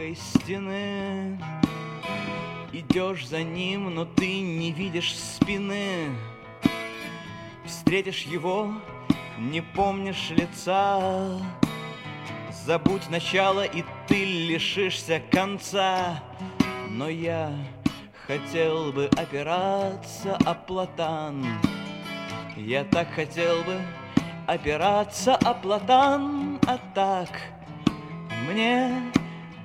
Великой 0.00 0.16
стены. 0.16 1.38
Идешь 2.72 3.26
за 3.26 3.42
ним, 3.42 3.94
но 3.94 4.04
ты 4.04 4.40
не 4.40 4.72
видишь 4.72 5.16
спины. 5.16 6.10
Встретишь 7.64 8.22
его, 8.22 8.72
не 9.38 9.60
помнишь 9.60 10.30
лица. 10.30 11.38
Забудь 12.64 13.08
начало, 13.10 13.64
и 13.64 13.84
ты 14.06 14.24
лишишься 14.24 15.20
конца. 15.30 16.22
Но 16.88 17.08
я 17.08 17.52
хотел 18.26 18.92
бы 18.92 19.06
опираться 19.16 20.36
о 20.44 20.54
платан. 20.54 21.44
Я 22.56 22.84
так 22.84 23.10
хотел 23.12 23.62
бы 23.62 23.80
опираться 24.46 25.36
о 25.36 25.54
платан, 25.54 26.58
а 26.66 26.78
так— 26.94 27.28
мне 28.48 29.12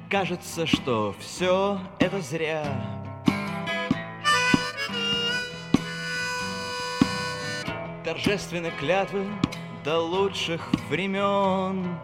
кажется, 0.09 0.65
что 0.65 1.15
все 1.19 1.79
это 1.99 2.21
зря. 2.21 2.65
Торжественны 8.03 8.71
клятвы 8.79 9.25
до 9.83 9.99
лучших 9.99 10.69
времен. 10.89 11.97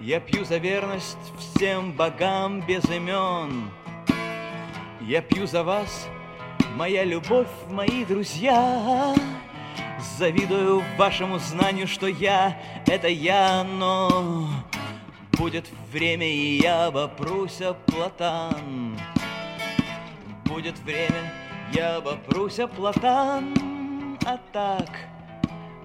Я 0.00 0.20
пью 0.20 0.44
за 0.44 0.58
верность 0.58 1.18
всем 1.38 1.92
богам 1.92 2.60
без 2.60 2.84
имен. 2.84 3.70
Я 5.00 5.22
пью 5.22 5.46
за 5.46 5.62
вас, 5.62 6.08
моя 6.74 7.04
любовь, 7.04 7.48
мои 7.68 8.04
друзья. 8.04 9.14
Завидую 10.18 10.82
вашему 10.96 11.38
знанию, 11.38 11.86
что 11.86 12.06
я— 12.06 12.60
это 12.86 13.08
я, 13.08 13.64
но 13.64 14.48
Будет 15.38 15.66
время, 15.92 16.26
и 16.26 16.60
я 16.62 16.86
обопрусь 16.86 17.60
о 17.60 17.74
платан. 17.74 18.98
Будет 20.46 20.78
время, 20.78 21.30
я 21.74 21.96
обопрусь 21.96 22.58
о 22.58 22.66
платан. 22.66 23.54
А 24.24 24.38
так, 24.52 24.88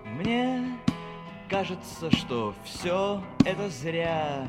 мне 0.06 0.64
кажется, 1.50 2.10
что 2.16 2.54
все 2.64 3.22
это 3.44 3.70
зря. 3.70 4.48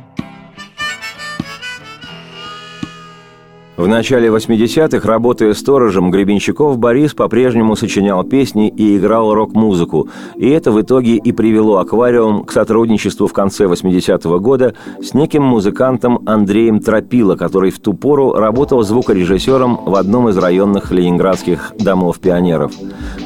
В 3.74 3.88
начале 3.88 4.28
80-х, 4.28 5.08
работая 5.08 5.54
сторожем, 5.54 6.10
Гребенщиков 6.10 6.76
Борис 6.76 7.14
по-прежнему 7.14 7.74
сочинял 7.74 8.22
песни 8.22 8.68
и 8.68 8.98
играл 8.98 9.32
рок-музыку. 9.32 10.10
И 10.36 10.46
это 10.50 10.70
в 10.70 10.82
итоге 10.82 11.16
и 11.16 11.32
привело 11.32 11.78
«Аквариум» 11.78 12.44
к 12.44 12.52
сотрудничеству 12.52 13.26
в 13.26 13.32
конце 13.32 13.64
80-го 13.64 14.38
года 14.40 14.74
с 15.00 15.14
неким 15.14 15.44
музыкантом 15.44 16.20
Андреем 16.26 16.80
Тропило, 16.80 17.34
который 17.34 17.70
в 17.70 17.80
ту 17.80 17.94
пору 17.94 18.34
работал 18.34 18.82
звукорежиссером 18.82 19.86
в 19.86 19.94
одном 19.94 20.28
из 20.28 20.36
районных 20.36 20.92
ленинградских 20.92 21.72
домов 21.78 22.18
пионеров. 22.18 22.72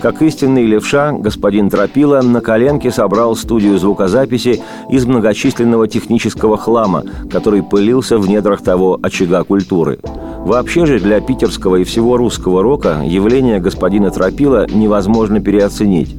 Как 0.00 0.22
истинный 0.22 0.64
левша, 0.64 1.10
господин 1.10 1.70
Тропило 1.70 2.22
на 2.22 2.40
коленке 2.40 2.92
собрал 2.92 3.34
студию 3.34 3.76
звукозаписи 3.78 4.62
из 4.90 5.06
многочисленного 5.06 5.88
технического 5.88 6.56
хлама, 6.56 7.02
который 7.32 7.64
пылился 7.64 8.16
в 8.16 8.28
недрах 8.28 8.62
того 8.62 8.96
очага 9.02 9.42
культуры. 9.42 9.98
Вообще 10.46 10.86
же 10.86 11.00
для 11.00 11.20
питерского 11.20 11.74
и 11.74 11.82
всего 11.82 12.16
русского 12.16 12.62
рока 12.62 13.02
явление 13.04 13.58
господина 13.58 14.12
Тропила 14.12 14.64
невозможно 14.72 15.40
переоценить. 15.40 16.16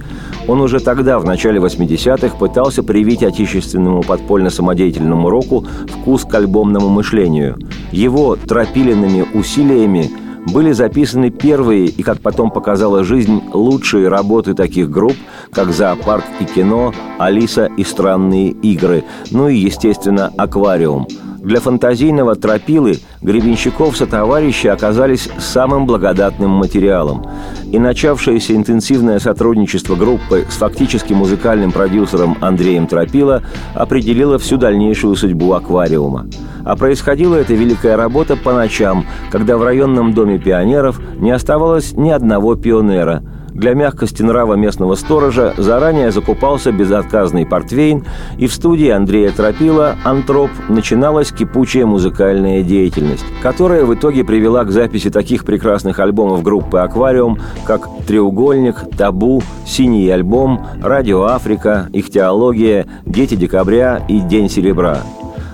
Он 0.49 0.59
уже 0.59 0.81
тогда, 0.81 1.17
в 1.17 1.23
начале 1.23 1.61
80-х, 1.61 2.35
пытался 2.35 2.83
привить 2.83 3.23
отечественному 3.23 4.03
подпольно-самодеятельному 4.03 5.29
року 5.29 5.65
вкус 5.87 6.25
к 6.25 6.35
альбомному 6.35 6.89
мышлению. 6.89 7.57
Его 7.93 8.35
тропилиными 8.35 9.25
усилиями 9.33 10.11
были 10.51 10.73
записаны 10.73 11.29
первые 11.29 11.85
и, 11.85 12.03
как 12.03 12.19
потом 12.19 12.51
показала 12.51 13.05
жизнь, 13.05 13.41
лучшие 13.53 14.09
работы 14.09 14.55
таких 14.55 14.89
групп, 14.89 15.15
как 15.53 15.71
«Зоопарк 15.71 16.25
и 16.41 16.43
кино», 16.43 16.93
«Алиса 17.17 17.69
и 17.77 17.85
странные 17.85 18.49
игры», 18.49 19.05
ну 19.31 19.47
и, 19.47 19.55
естественно, 19.55 20.33
«Аквариум». 20.37 21.07
Для 21.47 21.61
фантазийного 21.61 22.35
тропилы 22.35 22.99
Гребенщиков 23.21 23.95
со 23.95 24.05
товарищи 24.05 24.67
оказались 24.67 25.29
самым 25.39 25.85
благодатным 25.85 26.49
материалом. 26.49 27.25
И 27.71 27.79
начавшееся 27.79 28.53
интенсивное 28.53 29.17
сотрудничество 29.19 29.95
группы 29.95 30.45
с 30.49 30.57
фактически 30.57 31.13
музыкальным 31.13 31.71
продюсером 31.71 32.37
Андреем 32.41 32.85
Тропила 32.85 33.43
определило 33.75 34.37
всю 34.37 34.57
дальнейшую 34.57 35.15
судьбу 35.15 35.53
аквариума. 35.53 36.27
А 36.65 36.75
происходила 36.75 37.35
эта 37.35 37.53
великая 37.53 37.95
работа 37.95 38.35
по 38.35 38.51
ночам, 38.51 39.05
когда 39.31 39.55
в 39.57 39.63
районном 39.63 40.13
доме 40.13 40.39
пионеров 40.39 40.99
не 41.15 41.31
оставалось 41.31 41.93
ни 41.93 42.09
одного 42.09 42.55
пионера– 42.55 43.23
для 43.53 43.73
мягкости 43.73 44.21
нрава 44.23 44.55
местного 44.55 44.95
сторожа 44.95 45.53
заранее 45.57 46.11
закупался 46.11 46.71
безотказный 46.71 47.45
портвейн, 47.45 48.05
и 48.37 48.47
в 48.47 48.53
студии 48.53 48.89
Андрея 48.89 49.31
Тропила 49.31 49.95
«Антроп» 50.03 50.49
начиналась 50.69 51.31
кипучая 51.31 51.85
музыкальная 51.85 52.63
деятельность, 52.63 53.25
которая 53.41 53.85
в 53.85 53.93
итоге 53.93 54.23
привела 54.23 54.63
к 54.63 54.71
записи 54.71 55.09
таких 55.09 55.45
прекрасных 55.45 55.99
альбомов 55.99 56.43
группы 56.43 56.79
«Аквариум», 56.79 57.39
как 57.65 57.87
«Треугольник», 58.05 58.83
«Табу», 58.97 59.41
«Синий 59.65 60.09
альбом», 60.09 60.65
«Радио 60.81 61.23
Африка», 61.23 61.89
«Ихтиология», 61.93 62.85
«Дети 63.05 63.35
декабря» 63.35 64.01
и 64.07 64.19
«День 64.19 64.49
серебра». 64.49 64.99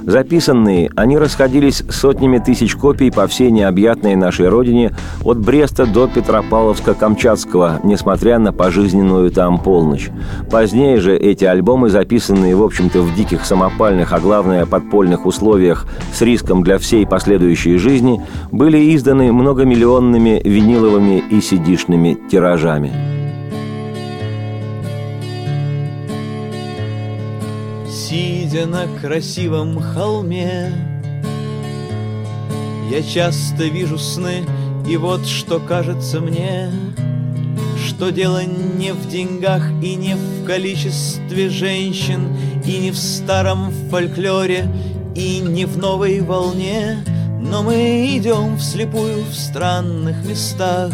Записанные, 0.05 0.91
они 0.95 1.17
расходились 1.17 1.83
сотнями 1.89 2.37
тысяч 2.37 2.75
копий 2.75 3.09
по 3.09 3.25
всей 3.27 3.51
необъятной 3.51 4.15
нашей 4.15 4.49
родине 4.49 4.91
от 5.23 5.39
Бреста 5.39 5.85
до 5.85 6.07
Петропавловска-Камчатского, 6.07 7.79
несмотря 7.83 8.37
на 8.37 8.51
пожизненную 8.51 9.31
там 9.31 9.59
полночь. 9.59 10.09
Позднее 10.51 10.99
же 10.99 11.15
эти 11.15 11.45
альбомы, 11.45 11.89
записанные, 11.89 12.55
в 12.55 12.63
общем-то, 12.63 13.01
в 13.01 13.15
диких 13.15 13.45
самопальных, 13.45 14.11
а 14.11 14.19
главное, 14.19 14.65
подпольных 14.65 15.25
условиях 15.25 15.85
с 16.13 16.21
риском 16.21 16.63
для 16.63 16.77
всей 16.77 17.07
последующей 17.07 17.77
жизни, 17.77 18.21
были 18.51 18.93
изданы 18.95 19.31
многомиллионными 19.31 20.41
виниловыми 20.43 21.23
и 21.29 21.39
сидишными 21.39 22.17
тиражами. 22.29 23.22
Сидя 28.53 28.67
на 28.67 28.85
красивом 29.01 29.81
холме 29.81 30.71
Я 32.91 33.01
часто 33.01 33.63
вижу 33.63 33.97
сны 33.97 34.43
И 34.87 34.95
вот 34.95 35.25
что 35.25 35.59
кажется 35.59 36.19
мне 36.19 36.69
Что 37.83 38.11
дело 38.11 38.43
не 38.43 38.93
в 38.93 39.09
деньгах 39.09 39.71
И 39.81 39.95
не 39.95 40.15
в 40.15 40.45
количестве 40.45 41.49
женщин 41.49 42.37
И 42.63 42.77
не 42.77 42.91
в 42.91 42.95
старом 42.95 43.73
фольклоре 43.89 44.67
И 45.15 45.39
не 45.39 45.65
в 45.65 45.79
новой 45.79 46.19
волне 46.21 47.03
Но 47.41 47.63
мы 47.63 48.05
идем 48.15 48.59
вслепую 48.59 49.23
в 49.23 49.33
странных 49.33 50.23
местах. 50.25 50.93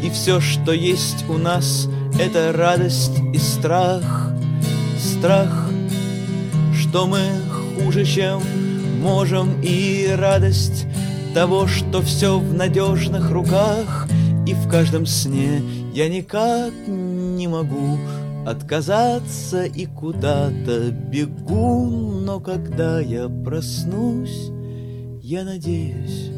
И 0.00 0.10
все, 0.10 0.40
что 0.40 0.70
есть 0.70 1.24
у 1.28 1.38
нас, 1.38 1.88
это 2.20 2.52
радость 2.52 3.18
и 3.32 3.38
страх— 3.38 4.30
страх, 5.04 5.68
что 6.74 7.06
мы 7.06 7.20
хуже, 7.76 8.04
чем 8.04 8.40
можем, 9.00 9.60
и 9.62 10.08
радость 10.16 10.86
того, 11.34 11.66
что 11.66 12.00
все 12.00 12.38
в 12.38 12.54
надежных 12.54 13.30
руках, 13.30 14.08
и 14.46 14.54
в 14.54 14.68
каждом 14.68 15.06
сне 15.06 15.62
я 15.92 16.08
никак 16.08 16.72
не 16.86 17.46
могу 17.48 17.98
отказаться 18.46 19.64
и 19.64 19.86
куда-то 19.86 20.90
бегу, 20.90 21.86
но 21.86 22.40
когда 22.40 23.00
я 23.00 23.28
проснусь, 23.28 24.50
я 25.22 25.44
надеюсь, 25.44 26.30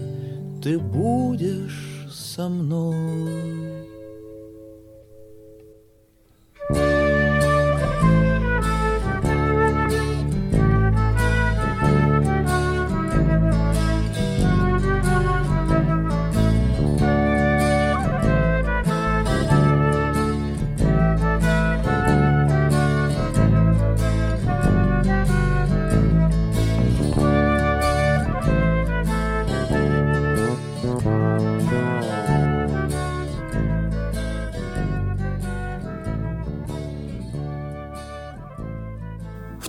ты 0.63 0.79
будешь 0.79 2.09
со 2.13 2.49
мной. 2.49 3.76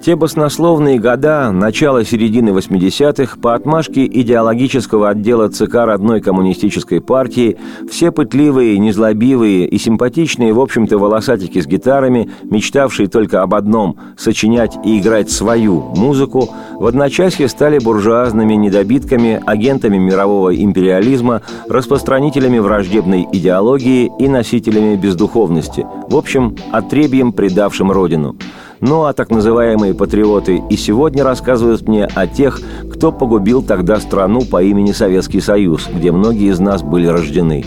Те 0.08 0.16
баснословные 0.16 1.00
года, 1.00 1.52
начало 1.52 2.06
середины 2.06 2.52
80-х, 2.52 3.36
по 3.42 3.54
отмашке 3.54 4.06
идеологического 4.06 5.10
отдела 5.10 5.50
ЦК 5.50 5.84
родной 5.84 6.22
коммунистической 6.22 7.02
партии, 7.02 7.58
все 7.92 8.14
пытливые, 8.14 8.78
незлобивые 8.78 9.68
и 9.68 9.78
симпатичные, 9.78 10.54
в 10.54 10.62
общем-то, 10.62 10.98
волосатики 10.98 11.60
с 11.60 11.68
гитарами, 11.68 12.30
мечтавшие 12.44 13.10
только 13.10 13.42
об 13.42 13.54
одном– 13.54 13.98
сочинять 14.18 14.78
и 14.86 14.98
играть 14.98 15.30
свою 15.30 15.82
музыку, 15.98 16.52
в 16.76 16.86
одночасье 16.86 17.50
стали 17.50 17.78
буржуазными 17.78 18.54
недобитками, 18.54 19.44
агентами 19.46 19.98
мирового 19.98 20.56
империализма, 20.56 21.42
распространителями 21.68 22.60
враждебной 22.60 23.28
идеологии 23.34 24.10
и 24.20 24.30
носителями 24.30 24.96
бездуховности, 24.96 25.86
в 26.08 26.16
общем, 26.16 26.56
отребьем, 26.72 27.34
предавшим 27.34 27.92
родину– 27.92 28.38
ну 28.82 29.04
а 29.06 29.14
так 29.14 29.30
называемые 29.30 29.94
патриоты 29.94 30.62
и 30.70 30.78
сегодня 30.78 31.24
рассказывают 31.24 31.88
мне 31.88 32.06
о 32.06 32.28
тех, 32.28 32.60
кто 32.92 33.12
погубил 33.12 33.62
тогда 33.62 34.00
страну 34.00 34.42
по 34.42 34.62
имени 34.62 34.92
Советский 34.92 35.42
Союз, 35.42 35.88
где 35.88 36.12
многие 36.12 36.50
из 36.50 36.60
нас 36.60 36.84
были 36.84 37.08
рождены. 37.08 37.66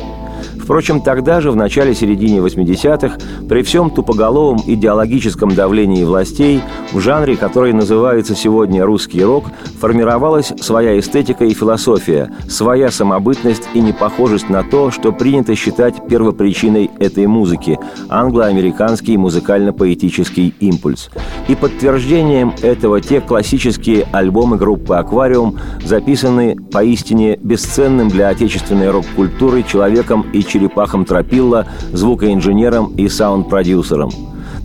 Впрочем, 0.71 1.01
тогда 1.01 1.41
же, 1.41 1.51
в 1.51 1.57
начале-середине 1.57 2.39
80-х, 2.39 3.19
при 3.49 3.63
всем 3.63 3.91
тупоголовом 3.91 4.63
идеологическом 4.65 5.53
давлении 5.53 6.05
властей, 6.05 6.61
в 6.93 7.01
жанре, 7.01 7.37
который 7.37 7.73
называется 7.73 8.37
сегодня 8.37 8.85
русский 8.85 9.25
рок, 9.25 9.47
формировалась 9.81 10.53
своя 10.61 10.97
эстетика 10.97 11.45
и 11.45 11.55
философия, 11.55 12.33
своя 12.49 12.93
самобытность 12.93 13.65
и 13.75 13.81
непохожесть 13.81 14.49
на 14.49 14.63
то, 14.63 14.93
что 14.93 15.11
принято 15.11 15.57
считать 15.57 16.07
первопричиной 16.09 16.89
этой 17.01 17.27
музыки– 17.27 17.77
англо-американский 18.09 19.17
музыкально-поэтический 19.17 20.55
импульс. 20.61 21.11
И 21.49 21.57
подтверждением 21.57 22.55
этого 22.63 23.01
те 23.01 23.21
классические 23.21 24.07
альбомы 24.13 24.57
группы 24.57 24.95
«Аквариум», 24.95 25.59
записанные 25.85 26.55
поистине 26.55 27.37
бесценным 27.43 28.09
для 28.09 28.29
отечественной 28.29 28.91
рок-культуры 28.91 29.65
человеком 29.65 30.25
и 30.33 30.45
черепахом 30.61 31.05
Тропилла, 31.05 31.67
звукоинженером 31.93 32.95
и 32.97 33.09
саунд-продюсером. 33.09 34.11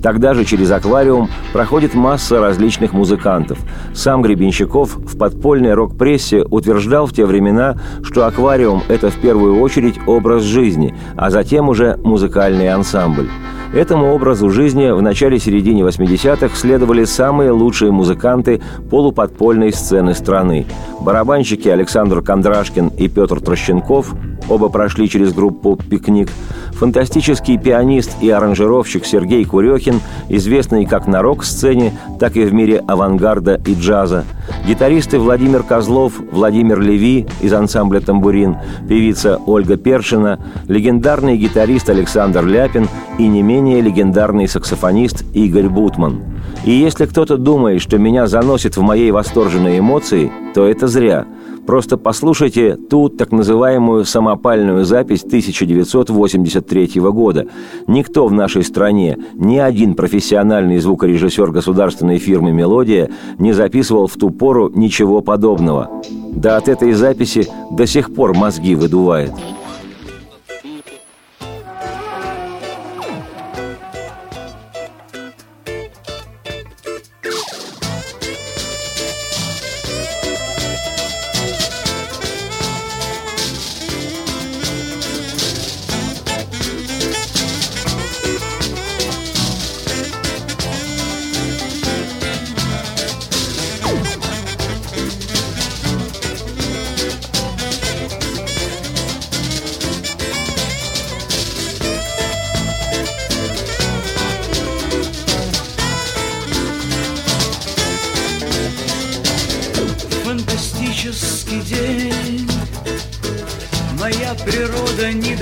Тогда 0.01 0.33
же 0.33 0.45
через 0.45 0.71
аквариум 0.71 1.29
проходит 1.53 1.93
масса 1.93 2.39
различных 2.39 2.93
музыкантов. 2.93 3.57
Сам 3.93 4.21
Гребенщиков 4.21 4.95
в 4.95 5.17
подпольной 5.17 5.73
рок-прессе 5.73 6.43
утверждал 6.43 7.07
в 7.07 7.13
те 7.13 7.25
времена, 7.25 7.77
что 8.03 8.25
аквариум– 8.25 8.83
это 8.87 9.09
в 9.09 9.15
первую 9.15 9.59
очередь 9.59 9.99
образ 10.05 10.43
жизни, 10.43 10.95
а 11.15 11.29
затем 11.29 11.69
уже 11.69 11.97
музыкальный 12.03 12.69
ансамбль. 12.69 13.29
Этому 13.73 14.13
образу 14.13 14.49
жизни 14.49 14.89
в 14.89 15.01
начале-середине 15.01 15.81
80-х 15.81 16.55
следовали 16.55 17.03
самые 17.03 17.51
лучшие 17.51 17.91
музыканты 17.91 18.61
полуподпольной 18.89 19.73
сцены 19.73 20.13
страны. 20.13 20.65
Барабанщики 21.01 21.67
Александр 21.67 22.21
Кондрашкин 22.21 22.87
и 22.97 23.09
Петр 23.09 23.41
Трощенков, 23.41 24.13
оба 24.47 24.69
прошли 24.69 25.09
через 25.09 25.33
группу 25.33 25.75
«Пикник», 25.75 26.29
фантастический 26.71 27.57
пианист 27.57 28.11
и 28.21 28.29
аранжировщик 28.29 29.05
Сергей 29.05 29.43
Курехин, 29.45 29.84
известный 30.29 30.85
как 30.85 31.07
на 31.07 31.21
рок-сцене, 31.21 31.93
так 32.19 32.35
и 32.37 32.43
в 32.43 32.53
мире 32.53 32.83
авангарда 32.87 33.61
и 33.65 33.73
джаза, 33.73 34.25
гитаристы 34.67 35.19
Владимир 35.19 35.63
Козлов, 35.63 36.13
Владимир 36.31 36.79
Леви 36.79 37.27
из 37.41 37.53
ансамбля 37.53 37.99
«Тамбурин», 37.99 38.57
певица 38.87 39.39
Ольга 39.45 39.77
Першина, 39.77 40.39
легендарный 40.67 41.37
гитарист 41.37 41.89
Александр 41.89 42.45
Ляпин 42.45 42.87
и 43.17 43.27
не 43.27 43.41
менее 43.41 43.81
легендарный 43.81 44.47
саксофонист 44.47 45.23
Игорь 45.33 45.69
Бутман. 45.69 46.21
И 46.63 46.71
если 46.71 47.05
кто-то 47.05 47.37
думает, 47.37 47.81
что 47.81 47.97
меня 47.97 48.27
заносит 48.27 48.77
в 48.77 48.81
моей 48.81 49.11
восторженной 49.11 49.79
эмоции, 49.79 50.31
то 50.53 50.65
это 50.65 50.87
зря– 50.87 51.25
Просто 51.65 51.97
послушайте 51.97 52.75
ту 52.75 53.09
так 53.09 53.31
называемую 53.31 54.05
самопальную 54.05 54.85
запись 54.85 55.23
1983 55.23 56.91
года. 56.95 57.47
Никто 57.87 58.27
в 58.27 58.31
нашей 58.31 58.63
стране, 58.63 59.17
ни 59.33 59.57
один 59.57 59.95
профессиональный 59.95 60.77
звукорежиссер 60.77 61.51
государственной 61.51 62.19
фирмы 62.19 62.51
«Мелодия» 62.51 63.09
не 63.39 63.53
записывал 63.53 64.07
в 64.07 64.15
ту 64.15 64.29
пору 64.29 64.71
ничего 64.75 65.21
подобного. 65.21 65.89
Да 66.35 66.57
от 66.57 66.67
этой 66.67 66.93
записи 66.93 67.47
до 67.71 67.87
сих 67.87 68.13
пор 68.13 68.35
мозги 68.35 68.75
выдувает. 68.75 69.31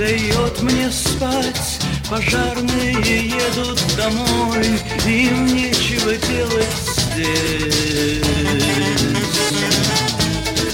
дает 0.04 0.62
мне 0.62 0.90
спать. 0.90 1.80
Пожарные 2.10 3.30
едут 3.30 3.80
домой 3.96 4.66
Им 5.06 5.46
нечего 5.46 6.14
делать 6.14 6.76
здесь. 7.14 8.22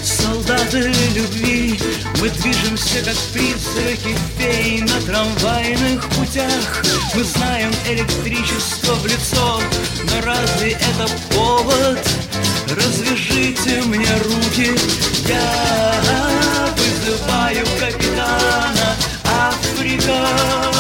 Солдаты 0.03 0.93
любви 1.15 1.79
мы 2.21 2.29
движемся, 2.29 3.05
как 3.05 3.17
призраки 3.33 4.17
фей 4.37 4.81
на 4.83 5.01
трамвайных 5.03 6.09
путях 6.11 6.83
Мы 7.15 7.23
знаем 7.23 7.73
электричество 7.89 8.95
в 8.95 9.07
лицо, 9.07 9.61
но 10.05 10.27
разве 10.27 10.73
это 10.73 11.09
повод? 11.35 11.99
Развяжите 12.69 13.83
мне 13.87 14.13
руки, 14.25 14.77
я 15.29 15.95
вызываю 16.77 17.65
капитана. 17.79 18.80
escuridão. 19.83 20.80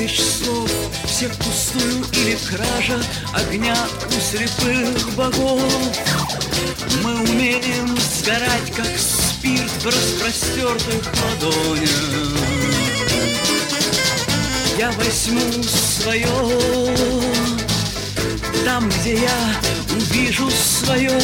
тысяч 0.00 0.20
слов. 0.20 0.70
Всех 1.04 1.34
пустую 1.36 2.04
или 2.12 2.36
кража 2.48 3.02
огня 3.34 3.76
у 4.06 4.20
слепых 4.20 5.14
богов. 5.14 5.62
Мы 7.02 7.20
умеем 7.20 7.96
сгорать, 7.98 8.72
как 8.74 8.86
спирт 8.96 9.70
в 9.82 9.86
распростертых 9.86 11.02
ладонях. 11.22 11.90
Я 14.78 14.90
возьму 14.92 15.62
свое 15.62 16.26
там, 18.64 18.88
где 18.88 19.20
я 19.20 19.54
увижу 19.94 20.50
свое 20.50 21.20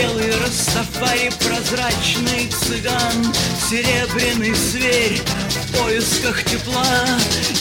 белый 0.00 0.30
Растафари, 0.40 1.30
прозрачный 1.44 2.48
цыган, 2.48 3.34
серебряный 3.68 4.54
зверь 4.54 5.20
в 5.20 5.78
поисках 5.78 6.42
тепла. 6.44 6.86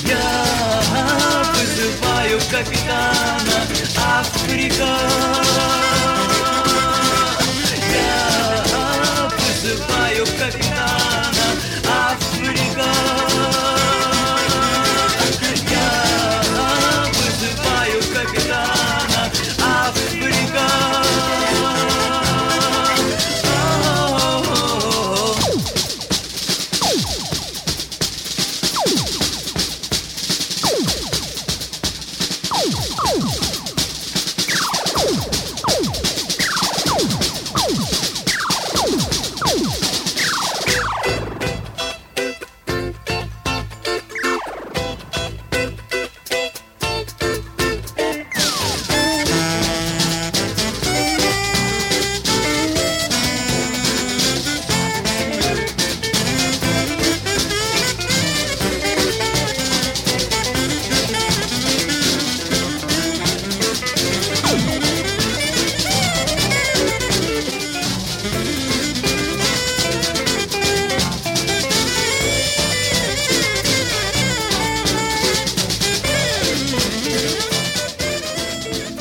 Я 0.06 1.44
вызываю 1.54 2.40
капитана 2.50 3.68
Африка. 4.20 4.98
Я 7.92 9.30
вызываю 9.38 10.26
капитана. 10.38 10.99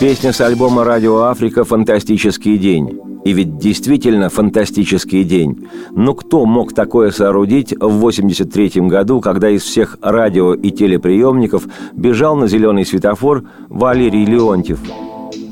Песня 0.09 0.33
с 0.33 0.41
альбома 0.41 0.85
«Радио 0.85 1.25
Африка» 1.25 1.65
«Фантастический 1.65 2.57
день». 2.57 2.99
И 3.27 3.35
ведь 3.35 3.59
действительно 3.59 4.31
фантастический 4.31 5.23
день. 5.23 5.69
Но 5.91 6.15
кто 6.15 6.47
мог 6.47 6.73
такое 6.73 7.11
соорудить 7.11 7.75
в 7.79 7.91
83 7.91 8.89
году, 8.89 9.21
когда 9.21 9.51
из 9.51 9.65
всех 9.65 9.99
радио 10.01 10.55
и 10.55 10.71
телеприемников 10.71 11.69
бежал 11.93 12.37
на 12.37 12.49
зеленый 12.49 12.87
светофор 12.87 13.45
Валерий 13.69 14.25
Леонтьев? 14.25 14.81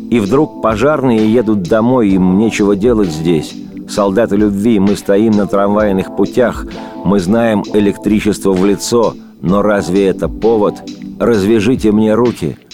И 0.09 0.21
вдруг 0.21 0.63
пожарные 0.63 1.31
едут 1.31 1.65
домой, 1.65 2.09
им 2.09 2.39
нечего 2.39 2.77
делать 2.77 3.11
здесь. 3.11 3.55
Солдаты 3.91 4.37
любви, 4.37 4.79
мы 4.79 4.97
стоим 4.97 5.33
на 5.33 5.47
трамвайных 5.47 6.17
путях, 6.17 6.65
мы 7.05 7.21
знаем 7.21 7.63
электричество 7.75 8.53
в 8.53 8.65
лицо, 8.65 9.15
но 9.43 9.61
разве 9.61 10.07
это 10.07 10.31
повод? 10.31 10.77
Развяжите 11.21 11.93
мне 11.93 12.15
руки– 12.15 12.57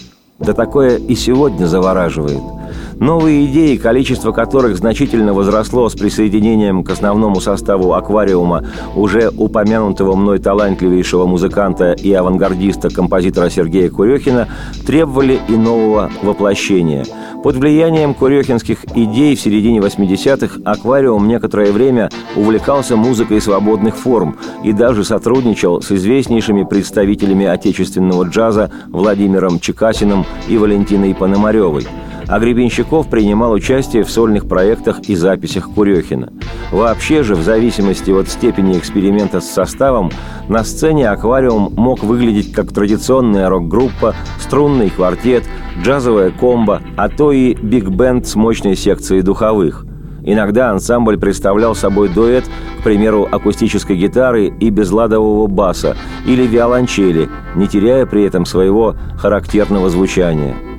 да 0.45 0.53
такое 0.53 0.97
и 0.97 1.14
сегодня 1.14 1.66
завораживает. 1.66 2.61
Новые 3.03 3.46
идеи, 3.46 3.74
количество 3.74 4.30
которых 4.30 4.76
значительно 4.76 5.34
возросло 5.34 5.88
с 5.88 5.94
присоединением 5.94 6.84
к 6.84 6.90
основному 6.90 7.40
составу 7.40 7.94
аквариума 7.94 8.64
уже 8.94 9.28
упомянутого 9.36 10.14
мной 10.14 10.38
талантливейшего 10.38 11.26
музыканта 11.26 11.94
и 11.94 12.12
авангардиста 12.12 12.90
композитора 12.90 13.50
Сергея 13.50 13.90
Курехина, 13.90 14.46
требовали 14.86 15.40
и 15.48 15.57
нового 15.57 16.12
воплощения. 16.22 17.05
Под 17.42 17.57
влиянием 17.57 18.14
курехинских 18.14 18.84
идей 18.94 19.34
в 19.34 19.40
середине 19.40 19.80
80-х 19.80 20.61
аквариум 20.64 21.26
некоторое 21.26 21.72
время 21.72 22.09
увлекался 22.36 22.94
музыкой 22.94 23.40
свободных 23.40 23.96
форм 23.96 24.36
и 24.62 24.72
даже 24.72 25.03
сотрудничал 25.03 25.82
с 25.82 25.90
известнейшими 25.90 26.62
представителями 26.62 27.46
отечественного 27.46 28.28
джаза 28.28 28.70
Владимиром 28.90 29.59
Чекасиным 29.59 30.24
и 30.48 30.57
Валентиной 30.57 31.16
Пономаревой– 31.16 31.84
а 32.26 32.38
Гребенщиков 32.38 33.08
принимал 33.08 33.52
участие 33.52 34.04
в 34.04 34.10
сольных 34.10 34.48
проектах 34.48 35.00
и 35.08 35.14
записях 35.14 35.70
Курехина. 35.70 36.32
Вообще 36.70 37.22
же, 37.22 37.34
в 37.34 37.42
зависимости 37.42 38.10
от 38.10 38.28
степени 38.28 38.78
эксперимента 38.78 39.40
с 39.40 39.50
составом, 39.50 40.10
на 40.48 40.64
сцене 40.64 41.08
«Аквариум» 41.08 41.72
мог 41.76 42.02
выглядеть 42.02 42.52
как 42.52 42.72
традиционная 42.72 43.48
рок-группа, 43.48 44.14
струнный 44.40 44.90
квартет, 44.90 45.44
джазовая 45.82 46.30
комбо, 46.30 46.82
а 46.96 47.08
то 47.08 47.32
и 47.32 47.54
биг-бенд 47.54 48.26
с 48.26 48.34
мощной 48.34 48.76
секцией 48.76 49.22
духовых– 49.22 49.86
Иногда 50.24 50.70
ансамбль 50.70 51.18
представлял 51.18 51.74
собой 51.74 52.08
дуэт, 52.08 52.44
к 52.78 52.84
примеру, 52.84 53.26
акустической 53.30 53.96
гитары 53.96 54.46
и 54.46 54.70
безладового 54.70 55.48
баса 55.48 55.96
или 56.26 56.46
виолончели, 56.46 57.28
не 57.56 57.66
теряя 57.66 58.06
при 58.06 58.24
этом 58.24 58.46
своего 58.46 58.94
характерного 59.18 59.90
звучания– 59.90 60.54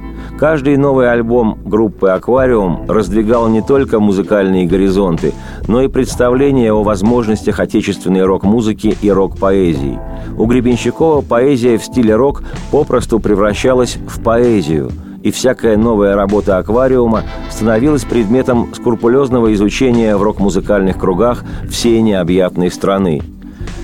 Каждый 0.43 0.75
новый 0.75 1.09
альбом 1.09 1.57
группы 1.63 2.09
«Аквариум» 2.09 2.83
раздвигал 2.89 3.47
не 3.47 3.61
только 3.61 4.01
музыкальные 4.01 4.67
горизонты, 4.67 5.31
но 5.69 5.81
и 5.81 5.87
представления 5.87 6.73
о 6.73 6.83
возможностях 6.83 7.61
отечественной 7.61 8.25
рок-музыки 8.25 8.97
и 9.01 9.09
рок-поэзии. 9.09 9.97
У 10.37 10.45
Гребенщикова 10.45 11.21
поэзия 11.21 11.77
в 11.77 11.85
стиле 11.85 12.17
рок 12.17 12.43
попросту 12.73 13.21
превращалась 13.21 13.95
в 13.95 14.21
поэзию– 14.21 14.91
и 15.23 15.31
всякая 15.31 15.77
новая 15.77 16.15
работа 16.15 16.57
аквариума 16.57 17.23
становилась 17.49 18.03
предметом 18.03 18.73
скрупулезного 18.75 19.53
изучения 19.53 20.17
в 20.17 20.21
рок-музыкальных 20.21 20.99
кругах 20.99 21.45
всей 21.69 22.01
необъятной 22.01 22.69
страны. 22.69 23.21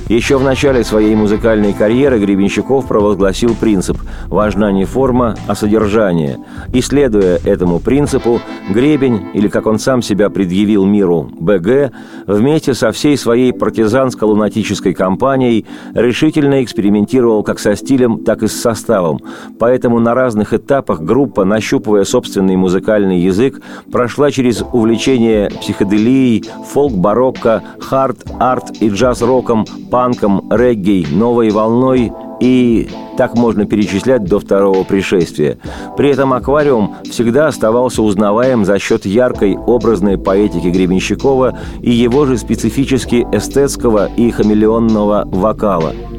Еще 0.09 0.39
в 0.39 0.43
начале 0.43 0.83
своей 0.83 1.13
музыкальной 1.13 1.71
карьеры 1.71 2.17
Гребенщиков 2.17 2.87
провозгласил 2.87 3.53
принцип 3.53 3.95
«важна 4.25 4.71
не 4.71 4.85
форма, 4.85 5.35
а 5.45 5.53
содержание». 5.53 6.39
И 6.73 6.81
следуя 6.81 7.37
этому 7.45 7.79
принципу, 7.79 8.41
Гребень, 8.71 9.27
или 9.35 9.47
как 9.49 9.67
он 9.67 9.77
сам 9.77 10.01
себя 10.01 10.31
предъявил 10.31 10.83
миру, 10.83 11.29
БГ, 11.39 11.91
вместе 12.25 12.73
со 12.73 12.91
всей 12.91 13.17
своей 13.17 13.51
партизанско-лунатической 13.51 14.95
компанией 14.95 15.67
решительно 15.93 16.63
экспериментировал 16.63 17.43
как 17.43 17.59
со 17.59 17.75
стилем, 17.75 18.23
так 18.23 18.41
и 18.41 18.47
с 18.47 18.59
составом. 18.59 19.19
Поэтому 19.59 19.99
на 19.99 20.15
разных 20.15 20.55
этапах 20.55 21.01
группа, 21.01 21.45
нащупывая 21.45 22.03
собственный 22.03 22.55
музыкальный 22.55 23.19
язык, 23.19 23.61
прошла 23.91 24.31
через 24.31 24.63
увлечение 24.73 25.51
психоделией, 25.51 26.45
фолк-барокко, 26.65 27.61
хард, 27.79 28.25
арт 28.39 28.71
и 28.81 28.89
джаз-роком, 28.89 29.65
панком, 29.99 30.49
регги, 30.49 31.05
новой 31.11 31.49
волной 31.49 32.13
и 32.39 32.87
так 33.17 33.35
можно 33.35 33.65
перечислять 33.65 34.23
до 34.23 34.39
второго 34.39 34.85
пришествия. 34.85 35.57
При 35.97 36.09
этом 36.11 36.31
аквариум 36.31 36.95
всегда 37.03 37.47
оставался 37.47 38.01
узнаваем 38.01 38.63
за 38.63 38.79
счет 38.79 39.05
яркой 39.05 39.57
образной 39.57 40.17
поэтики 40.17 40.67
Гребенщикова 40.67 41.59
и 41.81 41.91
его 41.91 42.25
же 42.25 42.37
специфически 42.37 43.27
эстетского 43.33 44.09
и 44.15 44.31
хамелеонного 44.31 45.25
вокала– 45.25 45.93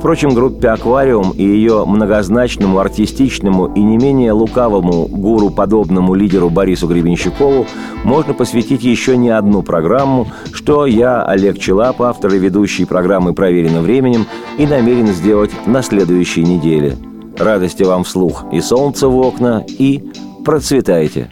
Впрочем, 0.00 0.30
группе 0.30 0.68
«Аквариум» 0.68 1.32
и 1.32 1.42
ее 1.42 1.84
многозначному, 1.84 2.78
артистичному 2.78 3.66
и 3.74 3.82
не 3.82 3.98
менее 3.98 4.32
лукавому 4.32 5.06
гуру-подобному 5.06 6.14
лидеру 6.14 6.48
Борису 6.48 6.88
Гребенщикову 6.88 7.66
можно 8.02 8.32
посвятить 8.32 8.82
еще 8.82 9.18
не 9.18 9.28
одну 9.28 9.62
программу, 9.62 10.26
что 10.54 10.86
я, 10.86 11.22
Олег 11.22 11.58
Челап, 11.58 12.00
автор 12.00 12.32
и 12.32 12.38
ведущий 12.38 12.86
программы 12.86 13.34
«Проверено 13.34 13.82
временем», 13.82 14.24
и 14.56 14.66
намерен 14.66 15.08
сделать 15.08 15.50
на 15.66 15.82
следующей 15.82 16.44
неделе. 16.44 16.96
Радости 17.38 17.82
вам 17.82 18.04
вслух 18.04 18.46
и 18.50 18.62
солнце 18.62 19.06
в 19.06 19.18
окна, 19.18 19.66
и 19.68 20.02
процветайте! 20.46 21.30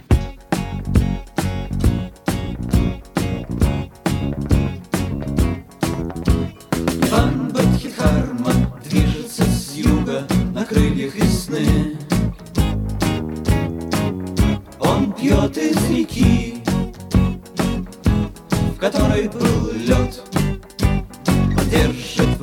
держит 21.69 22.38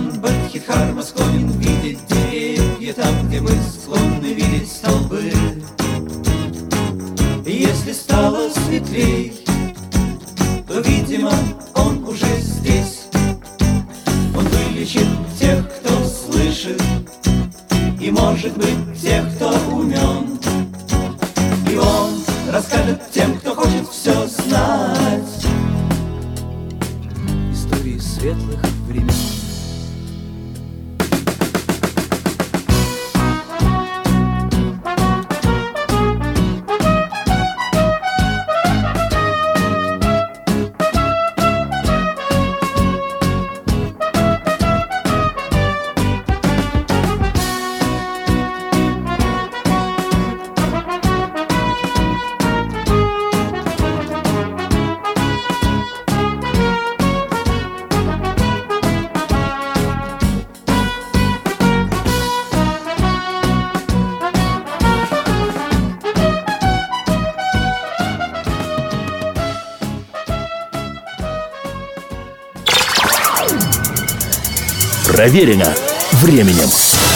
склонен, 0.00 0.20
Бадхидхарма 0.20 1.02
склонен 1.02 1.50
видеть 1.58 1.98
деревья 2.06 2.92
там, 2.94 3.28
где 3.28 3.40
мы 3.40 3.50
склонны 3.50 4.32
видеть 4.34 4.70
столбы. 4.70 5.32
Если 7.46 7.92
стало 7.92 8.48
светлей, 8.50 9.39
Проверено 75.30 75.72
временем. 76.14 77.09